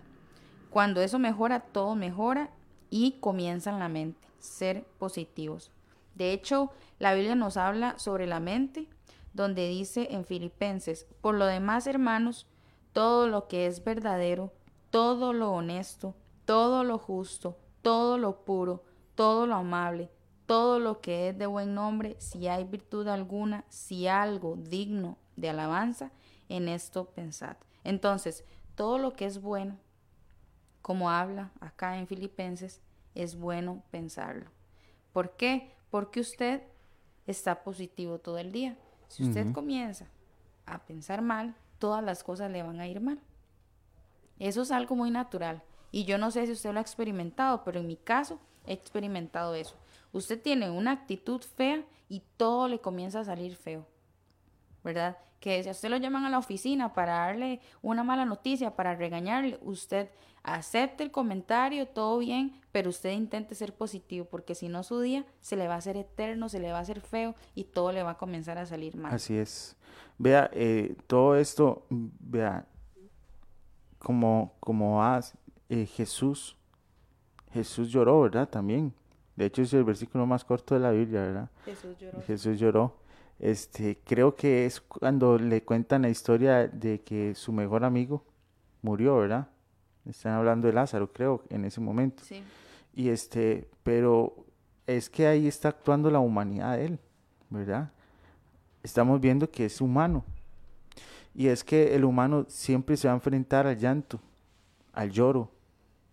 [0.70, 2.50] Cuando eso mejora, todo mejora
[2.90, 5.70] y comienza en la mente, ser positivos.
[6.14, 8.88] De hecho, la Biblia nos habla sobre la mente,
[9.32, 12.46] donde dice en Filipenses, por lo demás, hermanos,
[12.92, 14.52] todo lo que es verdadero,
[14.90, 18.84] todo lo honesto, todo lo justo, todo lo puro,
[19.14, 20.10] todo lo amable,
[20.46, 25.50] todo lo que es de buen nombre, si hay virtud alguna, si algo digno de
[25.50, 26.10] alabanza,
[26.48, 27.56] en esto pensad.
[27.84, 28.44] Entonces,
[28.74, 29.78] todo lo que es bueno,
[30.82, 32.80] como habla acá en Filipenses,
[33.14, 34.50] es bueno pensarlo.
[35.12, 35.72] ¿Por qué?
[35.90, 36.62] Porque usted
[37.26, 38.76] está positivo todo el día.
[39.08, 40.06] Si usted comienza
[40.66, 43.18] a pensar mal, todas las cosas le van a ir mal.
[44.38, 45.62] Eso es algo muy natural.
[45.90, 49.54] Y yo no sé si usted lo ha experimentado, pero en mi caso, he experimentado
[49.54, 49.74] eso.
[50.12, 53.86] Usted tiene una actitud fea y todo le comienza a salir feo,
[54.84, 55.16] ¿verdad?
[55.40, 58.94] Que si a usted lo llaman a la oficina para darle una mala noticia, para
[58.94, 60.10] regañarle, usted
[60.42, 65.24] acepte el comentario, todo bien, pero usted intente ser positivo, porque si no su día
[65.40, 68.02] se le va a hacer eterno, se le va a hacer feo y todo le
[68.02, 69.14] va a comenzar a salir mal.
[69.14, 69.76] Así es.
[70.18, 72.66] Vea, eh, todo esto, vea,
[73.98, 75.02] como, como
[75.68, 76.56] eh, Jesús
[77.52, 78.48] Jesús lloró, ¿verdad?
[78.48, 78.94] También.
[79.36, 81.50] De hecho, es el versículo más corto de la Biblia, ¿verdad?
[81.64, 82.20] Jesús lloró.
[82.22, 82.96] Jesús lloró.
[83.40, 88.22] Este, creo que es cuando le cuentan la historia de que su mejor amigo
[88.82, 89.48] murió, ¿verdad?
[90.04, 92.22] Están hablando de Lázaro, creo, en ese momento.
[92.22, 92.42] Sí.
[92.94, 94.44] Y este, pero
[94.86, 96.98] es que ahí está actuando la humanidad de él,
[97.48, 97.90] ¿verdad?
[98.82, 100.22] Estamos viendo que es humano.
[101.34, 104.20] Y es que el humano siempre se va a enfrentar al llanto,
[104.92, 105.50] al lloro,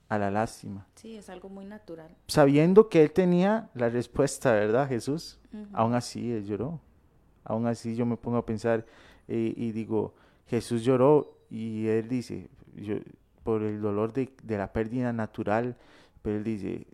[0.07, 0.87] a la lástima.
[0.95, 2.15] Sí, es algo muy natural.
[2.27, 5.39] Sabiendo que él tenía la respuesta, ¿verdad, Jesús?
[5.73, 6.79] Aún así él lloró.
[7.47, 8.85] Aún así yo me pongo a pensar
[9.27, 10.13] eh, y digo,
[10.47, 12.95] Jesús lloró y él dice, yo,
[13.43, 15.77] por el dolor de, de, la pérdida natural,
[16.21, 16.85] pero él dice,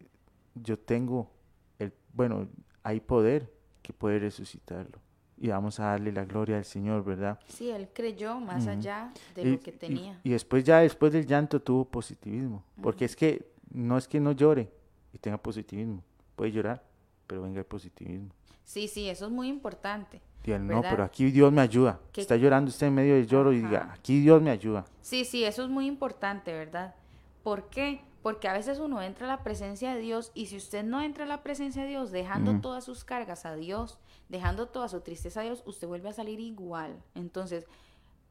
[0.53, 1.31] yo tengo,
[1.79, 2.47] el, bueno,
[2.83, 3.51] hay poder
[3.81, 4.99] que puede resucitarlo
[5.37, 7.39] y vamos a darle la gloria al Señor, ¿verdad?
[7.47, 10.19] Sí, él creyó más allá de lo que tenía.
[10.23, 14.31] Y, después ya, después del llanto, tuvo positivismo, porque es que no es que no
[14.31, 14.71] llore
[15.11, 16.03] y tenga positivismo,
[16.35, 16.83] puede llorar,
[17.27, 18.29] pero venga el positivismo.
[18.63, 21.99] Sí, sí, eso es muy importante, no, pero aquí Dios me ayuda.
[22.15, 24.85] Está llorando usted en medio del lloro y diga, aquí Dios me ayuda.
[25.01, 26.95] Sí, sí, eso es muy importante, ¿verdad?
[27.43, 28.01] ¿Por qué?
[28.21, 31.25] Porque a veces uno entra a la presencia de Dios y si usted no entra
[31.25, 33.97] a la presencia de Dios dejando todas sus cargas a Dios,
[34.29, 37.01] dejando toda su tristeza a Dios, usted vuelve a salir igual.
[37.15, 37.65] Entonces,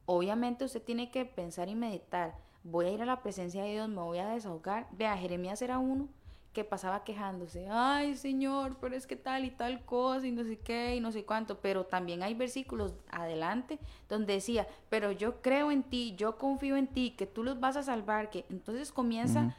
[0.07, 2.37] obviamente usted tiene que pensar y meditar.
[2.65, 4.87] Voy a ir a la presencia de Dios, me voy a desahogar.
[4.93, 6.09] Vea, Jeremías era uno
[6.53, 10.59] que pasaba quejándose, ay Señor, pero es que tal y tal cosa y no sé
[10.59, 13.79] qué y no sé cuánto, pero también hay versículos adelante
[14.09, 17.77] donde decía, pero yo creo en ti, yo confío en ti, que tú los vas
[17.77, 19.57] a salvar, que entonces comienza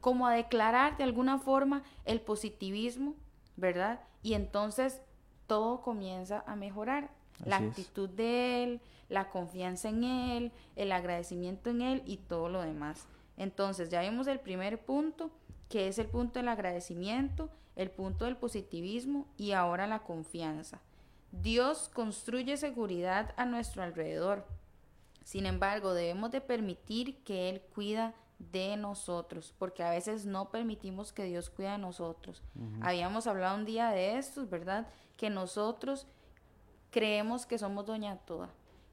[0.00, 3.14] como a declarar de alguna forma el positivismo,
[3.56, 4.00] ¿verdad?
[4.22, 5.00] Y entonces
[5.46, 7.10] todo comienza a mejorar.
[7.44, 12.62] la actitud de él, la confianza en él, el agradecimiento en él y todo lo
[12.62, 13.06] demás.
[13.36, 15.30] Entonces ya vimos el primer punto,
[15.68, 20.80] que es el punto del agradecimiento, el punto del positivismo y ahora la confianza.
[21.30, 24.46] Dios construye seguridad a nuestro alrededor.
[25.24, 31.12] Sin embargo, debemos de permitir que Él cuida de nosotros, porque a veces no permitimos
[31.12, 32.42] que Dios cuida de nosotros.
[32.80, 34.86] Habíamos hablado un día de estos, ¿verdad?
[35.16, 36.06] Que nosotros
[36.90, 38.50] creemos que somos doña toda,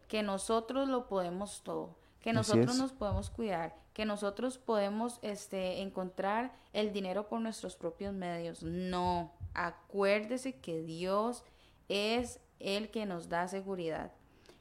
[0.07, 1.95] que nosotros lo podemos todo,
[2.26, 8.15] que nosotros nos podemos cuidar, que nosotros podemos este, encontrar el dinero por nuestros propios
[8.15, 8.63] medios.
[8.63, 11.43] No, acuérdese que Dios
[11.88, 14.11] es el que nos da seguridad.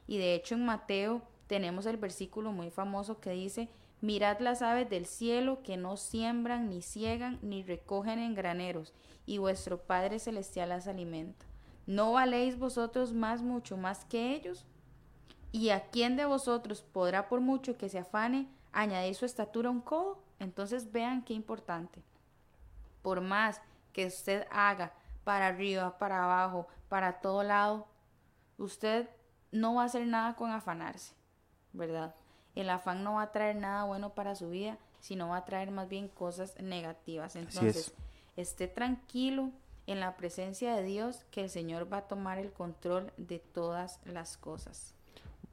[0.05, 3.67] Y de hecho en Mateo tenemos el versículo muy famoso que dice,
[3.99, 8.93] mirad las aves del cielo que no siembran, ni ciegan, ni recogen en graneros,
[9.25, 11.47] y vuestro Padre Celestial las alimenta.
[11.87, 14.67] ¿No valéis vosotros más mucho más que ellos?
[15.55, 19.71] ¿Y a quién de vosotros podrá por mucho que se afane añadir su estatura a
[19.71, 20.21] un codo?
[20.37, 22.03] Entonces vean qué importante.
[23.01, 23.61] Por más
[23.93, 24.91] que usted haga
[25.23, 27.87] para arriba, para abajo, para todo lado,
[28.57, 29.09] usted
[29.53, 31.15] no va a hacer nada con afanarse,
[31.71, 32.13] ¿verdad?
[32.53, 35.71] El afán no va a traer nada bueno para su vida, sino va a traer
[35.71, 37.37] más bien cosas negativas.
[37.37, 37.95] Entonces,
[38.35, 39.51] esté tranquilo
[39.87, 44.01] en la presencia de Dios, que el Señor va a tomar el control de todas
[44.03, 44.94] las cosas.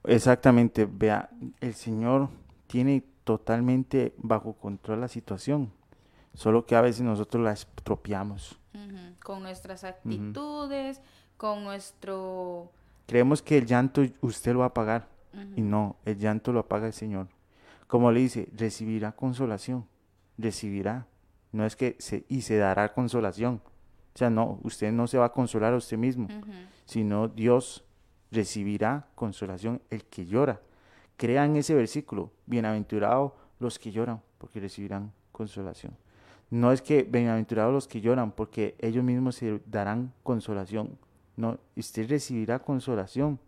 [0.05, 1.31] Exactamente, vea,
[1.61, 2.29] el Señor
[2.67, 5.73] tiene totalmente bajo control la situación,
[6.35, 8.59] solo que a veces nosotros la estropeamos.
[9.23, 11.01] Con nuestras actitudes,
[11.37, 12.73] con nuestro...
[13.07, 15.09] Creemos que el llanto usted lo va a pagar
[15.57, 17.29] y no, el llanto lo paga el Señor.
[17.87, 19.87] Como le dice, recibirá consolación,
[20.39, 21.07] recibirá,
[21.53, 23.61] no es que se, y se dará consolación.
[24.15, 26.29] O sea, no, usted no se va a consolar a usted mismo,
[26.85, 27.85] sino Dios
[28.33, 30.61] recibirá consolación el que llora.
[31.17, 35.97] Crean ese versículo, bienaventurados los que lloran, porque recibirán consolación.
[36.51, 40.99] No es que bienaventurados los que lloran, porque ellos mismos se darán consolación.
[41.37, 43.39] No, usted recibirá consolación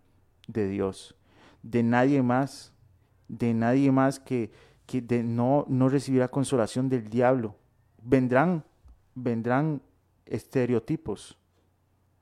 [0.47, 1.17] de Dios,
[1.63, 2.73] de nadie más,
[3.29, 4.53] de nadie más que,
[4.87, 7.57] que de no, no recibirá consolación del diablo.
[8.03, 8.65] Vendrán,
[9.15, 9.83] vendrán
[10.27, 11.39] estereotipos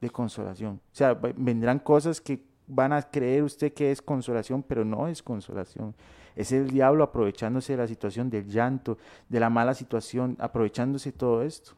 [0.01, 0.81] de consolación.
[0.93, 5.23] O sea, vendrán cosas que van a creer usted que es consolación, pero no es
[5.23, 5.95] consolación.
[6.35, 8.99] Es el diablo aprovechándose de la situación del llanto,
[9.29, 11.73] de la mala situación, aprovechándose de todo esto.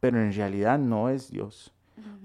[0.00, 1.72] Pero en realidad no es Dios.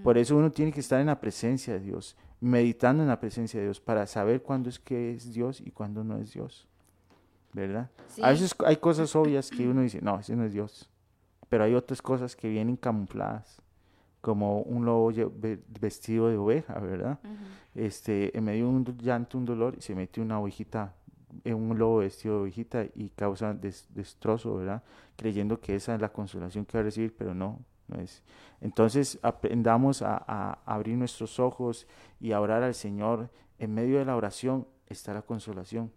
[0.04, 3.60] Por eso uno tiene que estar en la presencia de Dios, meditando en la presencia
[3.60, 6.68] de Dios, para saber cuándo es que es Dios y cuándo no es Dios.
[7.54, 7.90] ¿Verdad?
[8.22, 10.90] A veces hay cosas obvias que uno dice, no, ese no es Dios.
[11.50, 13.62] Pero hay otras cosas que vienen camufladas
[14.22, 15.11] como un lobo
[15.80, 17.20] vestido de oveja, ¿verdad?
[17.76, 20.93] este, en medio de un llanto, un dolor, y se mete una ovejita,
[21.43, 24.84] en un lobo vestido de ovejita y causa destrozo, ¿verdad?
[25.15, 28.24] Creyendo que esa es la consolación que va a recibir, pero no, no es.
[28.61, 31.88] Entonces aprendamos a, a abrir nuestros ojos
[32.20, 33.30] y a orar al Señor.
[33.59, 35.91] En medio de la oración está la consolación,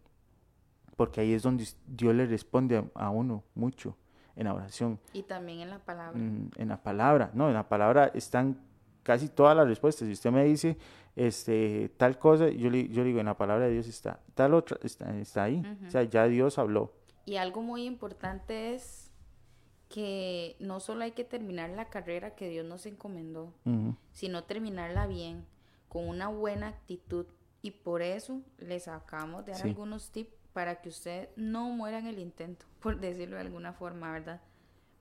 [0.96, 3.96] porque ahí es donde Dios le responde a uno mucho
[4.36, 4.98] en la oración.
[5.12, 6.18] Y también en la palabra.
[6.18, 8.58] Mm, en la palabra, no, en la palabra están
[9.02, 10.06] casi todas las respuestas.
[10.06, 10.76] Si usted me dice
[11.16, 14.78] este, tal cosa, yo le, yo digo, en la palabra de Dios está, tal otra
[14.82, 15.62] está, está ahí.
[15.86, 16.92] O sea, ya Dios habló.
[17.24, 19.10] Y algo muy importante es
[19.88, 23.52] que no solo hay que terminar la carrera que Dios nos encomendó,
[24.12, 25.44] sino terminarla bien,
[25.88, 27.26] con una buena actitud.
[27.60, 32.06] Y por eso les acabamos de dar algunos tips para que usted no muera en
[32.06, 34.40] el intento, por decirlo de alguna forma, ¿verdad?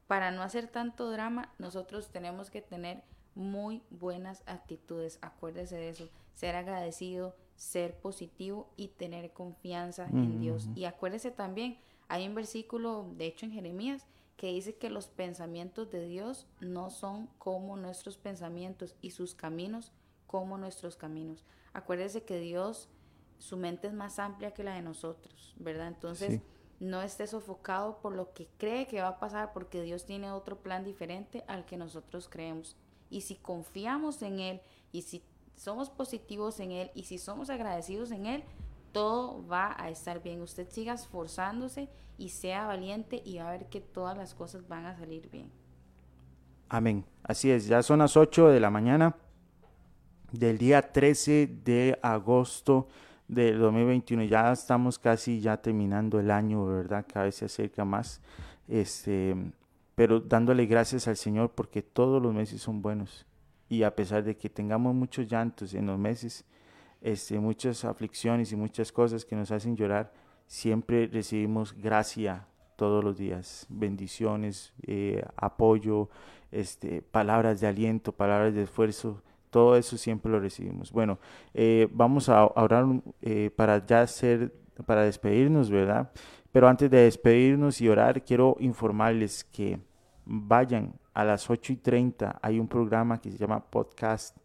[0.08, 3.04] Para no hacer tanto drama, nosotros tenemos que tener
[3.36, 10.70] muy buenas actitudes, acuérdese de eso, ser agradecido, ser positivo y tener confianza en Dios.
[10.76, 11.78] Y acuérdese también,
[12.08, 16.90] hay un versículo, de hecho en Jeremías, que dice que los pensamientos de Dios no
[16.90, 19.92] son como nuestros pensamientos y sus caminos
[20.26, 21.46] como nuestros caminos.
[21.74, 22.90] Acuérdese que Dios,
[23.42, 25.88] su mente es más amplia que la de nosotros, ¿verdad?
[25.88, 26.42] Entonces, Sí.
[26.80, 30.60] no esté sofocado por lo que cree que va a pasar, porque Dios tiene otro
[30.60, 32.78] plan diferente al que nosotros creemos.
[33.10, 34.62] Y si confiamos en Él,
[34.92, 35.24] y si
[35.56, 38.44] somos positivos en Él, y si somos agradecidos en Él,
[38.92, 40.42] todo va a estar bien.
[40.42, 44.86] Usted siga esforzándose y sea valiente y va a ver que todas las cosas van
[44.86, 45.52] a salir bien.
[46.70, 47.06] Amén.
[47.24, 49.16] Así es, ya son las 8 de la mañana
[50.32, 52.88] del día 13 de agosto
[53.32, 54.26] del 2021.
[54.26, 57.06] Ya estamos casi ya terminando el año, ¿verdad?
[57.12, 58.22] Cada vez se acerca más.
[58.68, 59.36] Este,
[59.96, 63.26] pero dándole gracias al Señor porque todos los meses son buenos.
[63.70, 66.46] Y a pesar de que tengamos muchos llantos en los meses,
[67.00, 70.12] este, muchas aflicciones y muchas cosas que nos hacen llorar,
[70.46, 76.10] siempre recibimos gracia todos los días, bendiciones, eh, apoyo,
[76.52, 80.92] este, palabras de aliento, palabras de esfuerzo, todo eso siempre lo recibimos.
[80.92, 81.20] Bueno,
[81.54, 82.86] eh, vamos a a orar
[83.22, 84.54] eh, para ya hacer,
[84.86, 86.12] para despedirnos, ¿verdad?
[86.52, 89.80] Pero antes de despedirnos y orar, quiero informarles que
[90.26, 94.38] vayan a las 8 y 30, hay un programa que se llama Podcast.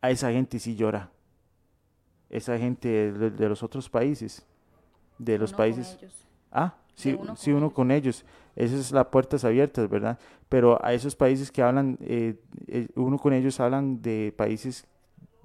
[0.00, 1.10] A esa gente sí llora.
[2.28, 4.46] Esa gente de, de los otros países,
[5.18, 5.98] de los Uno países.
[6.50, 7.74] Ah, sí, uno sí, con uno ellos.
[7.74, 8.24] con ellos.
[8.56, 10.18] Esas es las puertas abiertas, ¿verdad?
[10.48, 12.34] Pero a esos países que hablan, eh,
[12.66, 14.86] eh, uno con ellos hablan de países,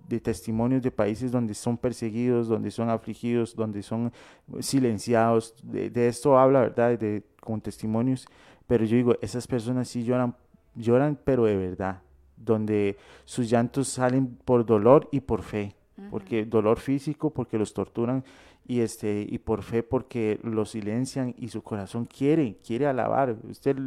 [0.09, 4.11] de testimonios de países donde son perseguidos, donde son afligidos, donde son
[4.59, 5.55] silenciados.
[5.63, 6.97] De, de esto habla, ¿verdad?
[6.97, 8.27] De, con testimonios.
[8.67, 10.35] Pero yo digo, esas personas sí lloran,
[10.75, 12.01] lloran, pero de verdad.
[12.35, 15.75] Donde sus llantos salen por dolor y por fe.
[16.11, 18.23] Porque dolor físico, porque los torturan
[18.67, 23.77] y este y por fe porque lo silencian y su corazón quiere quiere alabar usted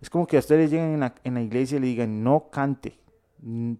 [0.00, 2.48] es como que a ustedes llegan en la, en la iglesia y le digan no
[2.50, 2.98] cante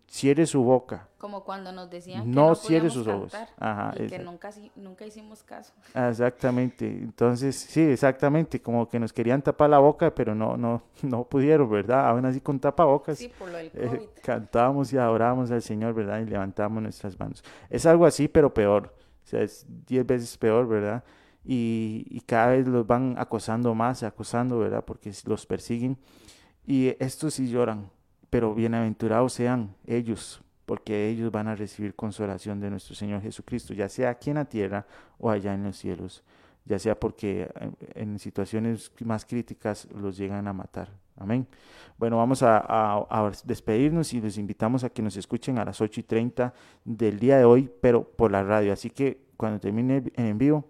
[0.06, 3.34] cierre su boca Como cuando nos decían que No cierre sus ojos.
[3.58, 4.22] Ajá, y que esa-
[4.76, 5.72] nunca, hicimos caso.
[5.94, 11.24] exactamente entonces sí exactamente como que nos querían tapar la boca pero no no no
[11.24, 15.62] pudieron verdad aún así con tapabocas Sí, por lo del eh, cantábamos y adorábamos al
[15.62, 16.20] Señor, ¿verdad?
[16.20, 17.42] Y levantamos nuestras manos.
[17.70, 18.94] Es algo así, pero peor.
[19.28, 21.04] O sea, es diez veces peor, ¿verdad?
[21.44, 24.82] Y, y cada vez los van acosando más, acosando, ¿verdad?
[24.86, 25.98] Porque los persiguen.
[26.66, 27.90] Y estos sí lloran,
[28.30, 33.90] pero bienaventurados sean ellos, porque ellos van a recibir consolación de nuestro Señor Jesucristo, ya
[33.90, 34.86] sea aquí en la tierra
[35.18, 36.24] o allá en los cielos,
[36.64, 40.90] ya sea porque eh, en situaciones más críticas los llegan a matar.
[41.18, 41.46] Amén.
[41.98, 46.04] Bueno, vamos a, despedirnos y les invitamos a que nos escuchen a las 8 y
[46.04, 46.54] 30
[46.84, 48.72] del día de hoy, pero por la radio.
[48.72, 50.64] Así que cuando termine en vivo,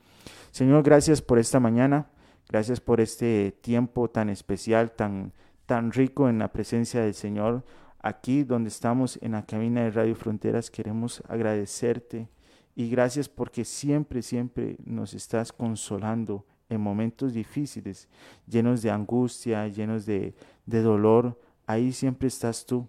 [0.52, 2.08] Señor, gracias por esta mañana.
[2.50, 5.34] Gracias por este tiempo tan especial, tan,
[5.66, 7.64] tan rico en la presencia del Señor.
[8.06, 12.30] Aquí donde estamos en la cabina de Radio Fronteras queremos agradecerte
[12.76, 18.08] y gracias porque siempre, siempre nos estás consolando en momentos difíciles,
[18.46, 20.36] llenos de angustia, llenos de,
[20.68, 21.42] de dolor.
[21.66, 22.88] Ahí siempre estás tú,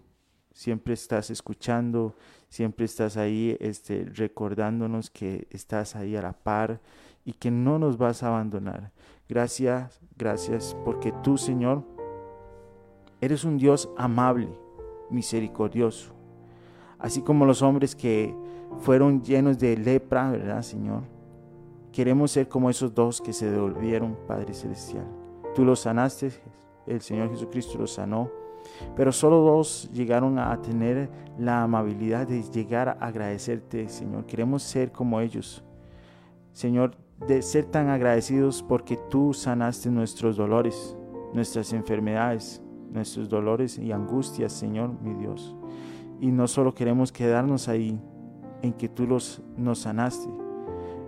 [0.53, 2.13] siempre estás escuchando,
[2.47, 6.79] siempre estás ahí este, recordándonos que estás ahí a la par
[7.25, 8.91] y que no nos vas a abandonar.
[9.27, 11.83] Gracias, gracias porque tú, Señor,
[13.19, 14.47] eres un Dios amable,
[15.09, 16.13] misericordioso.
[16.99, 18.35] Así como los hombres que
[18.79, 21.03] fueron llenos de lepra, ¿verdad, Señor?
[21.91, 25.05] Queremos ser como esos dos que se devolvieron, Padre Celestial.
[25.55, 26.31] Tú los sanaste,
[26.85, 28.29] el Señor Jesucristo los sanó,
[28.95, 34.25] pero solo dos llegaron a tener la amabilidad de llegar a agradecerte, Señor.
[34.25, 35.63] Queremos ser como ellos.
[36.53, 36.95] Señor,
[37.27, 40.95] de ser tan agradecidos porque tú sanaste nuestros dolores,
[41.33, 42.61] nuestras enfermedades,
[42.91, 45.55] nuestros dolores y angustias, Señor, mi Dios.
[46.19, 47.99] Y no solo queremos quedarnos ahí
[48.61, 50.29] en que tú los, nos sanaste.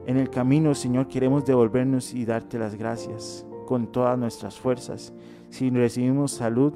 [0.05, 5.13] En el camino, Señor, queremos devolvernos y darte las gracias con todas nuestras fuerzas.
[5.49, 6.73] Si recibimos salud,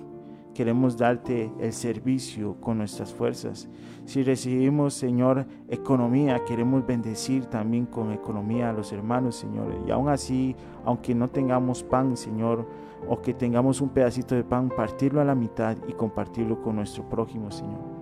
[0.54, 3.68] queremos darte el servicio con nuestras fuerzas.
[4.06, 9.76] Si recibimos, Señor, economía, queremos bendecir también con economía a los hermanos, Señor.
[9.88, 12.68] Y aún así, aunque no tengamos pan, Señor,
[13.08, 17.08] o que tengamos un pedacito de pan, partirlo a la mitad y compartirlo con nuestro
[17.08, 17.93] prójimo, Señor.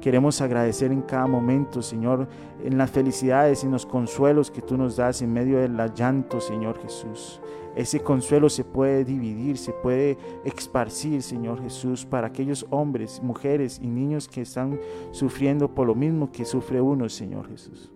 [0.00, 2.28] Queremos agradecer en cada momento, Señor,
[2.62, 6.40] en las felicidades y en los consuelos que tú nos das en medio del llanto,
[6.40, 7.40] Señor Jesús.
[7.74, 13.88] Ese consuelo se puede dividir, se puede esparcir, Señor Jesús, para aquellos hombres, mujeres y
[13.88, 14.78] niños que están
[15.10, 17.93] sufriendo por lo mismo que sufre uno, Señor Jesús.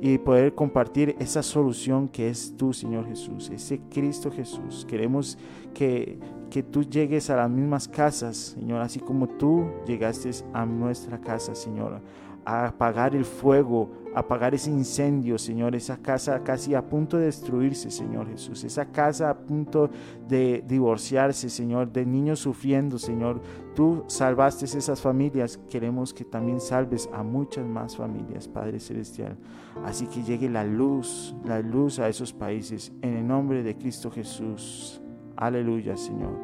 [0.00, 4.84] Y poder compartir esa solución que es tú, Señor Jesús, ese Cristo Jesús.
[4.88, 5.38] Queremos
[5.72, 6.18] que,
[6.50, 11.54] que tú llegues a las mismas casas, Señor, así como tú llegaste a nuestra casa,
[11.54, 12.00] Señor
[12.44, 17.90] a apagar el fuego, apagar ese incendio, Señor, esa casa casi a punto de destruirse,
[17.90, 19.90] Señor Jesús, esa casa a punto
[20.28, 23.40] de divorciarse, Señor, de niños sufriendo, Señor.
[23.74, 29.36] Tú salvaste esas familias, queremos que también salves a muchas más familias, Padre Celestial.
[29.84, 34.10] Así que llegue la luz, la luz a esos países, en el nombre de Cristo
[34.10, 35.00] Jesús.
[35.36, 36.36] Aleluya, Señor.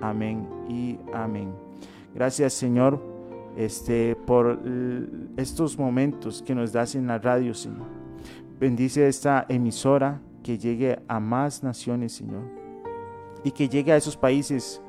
[0.00, 1.52] Amén y amén.
[2.14, 3.14] Gracias, Señor
[3.56, 4.60] este, por
[5.36, 7.86] estos momentos que nos das en la radio, Señor.
[8.58, 12.42] Bendice esta emisora que llegue a más naciones, Señor.
[13.42, 14.80] Y que llegue a esos países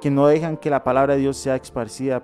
[0.00, 2.22] que no dejan que la palabra de Dios sea esparcida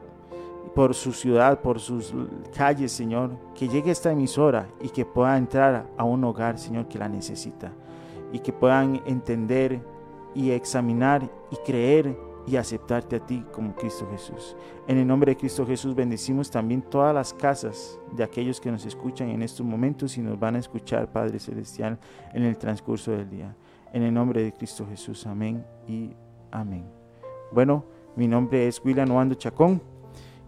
[0.74, 2.14] por su ciudad, por sus
[2.54, 3.36] calles, Señor.
[3.54, 7.72] Que llegue esta emisora y que pueda entrar a un hogar, Señor, que la necesita.
[8.32, 9.80] Y que puedan entender
[10.34, 14.56] y examinar y creer y aceptarte a ti como Cristo Jesús.
[14.86, 18.86] En el nombre de Cristo Jesús bendecimos también todas las casas de aquellos que nos
[18.86, 21.98] escuchan en estos momentos y nos van a escuchar, Padre Celestial,
[22.32, 23.56] en el transcurso del día.
[23.92, 26.10] En el nombre de Cristo Jesús, amén y
[26.50, 26.84] amén.
[27.50, 29.80] Bueno, mi nombre es William Oando Chacón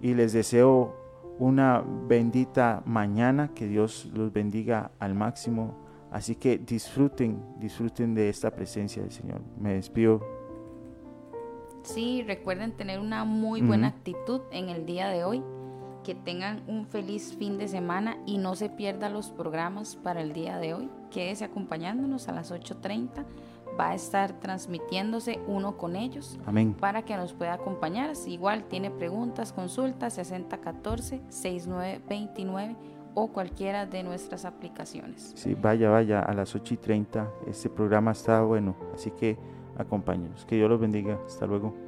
[0.00, 0.96] y les deseo
[1.38, 5.76] una bendita mañana, que Dios los bendiga al máximo.
[6.10, 9.40] Así que disfruten, disfruten de esta presencia del Señor.
[9.60, 10.20] Me despido
[11.88, 15.42] Sí, recuerden tener una muy buena actitud en el día de hoy.
[16.04, 20.34] Que tengan un feliz fin de semana y no se pierdan los programas para el
[20.34, 20.90] día de hoy.
[21.10, 23.24] Quédese acompañándonos a las 8.30.
[23.78, 26.40] Va a estar transmitiéndose uno con ellos.
[26.46, 26.74] Amén.
[26.74, 28.16] Para que nos pueda acompañar.
[28.16, 32.74] Si igual tiene preguntas, consultas, 6014-6929
[33.14, 35.32] o cualquiera de nuestras aplicaciones.
[35.36, 37.28] Sí, vaya, vaya, a las 8.30.
[37.46, 38.74] Este programa está bueno.
[38.94, 39.38] Así que
[39.76, 40.44] acompáñenos.
[40.44, 41.20] Que Dios los bendiga.
[41.26, 41.87] Hasta luego.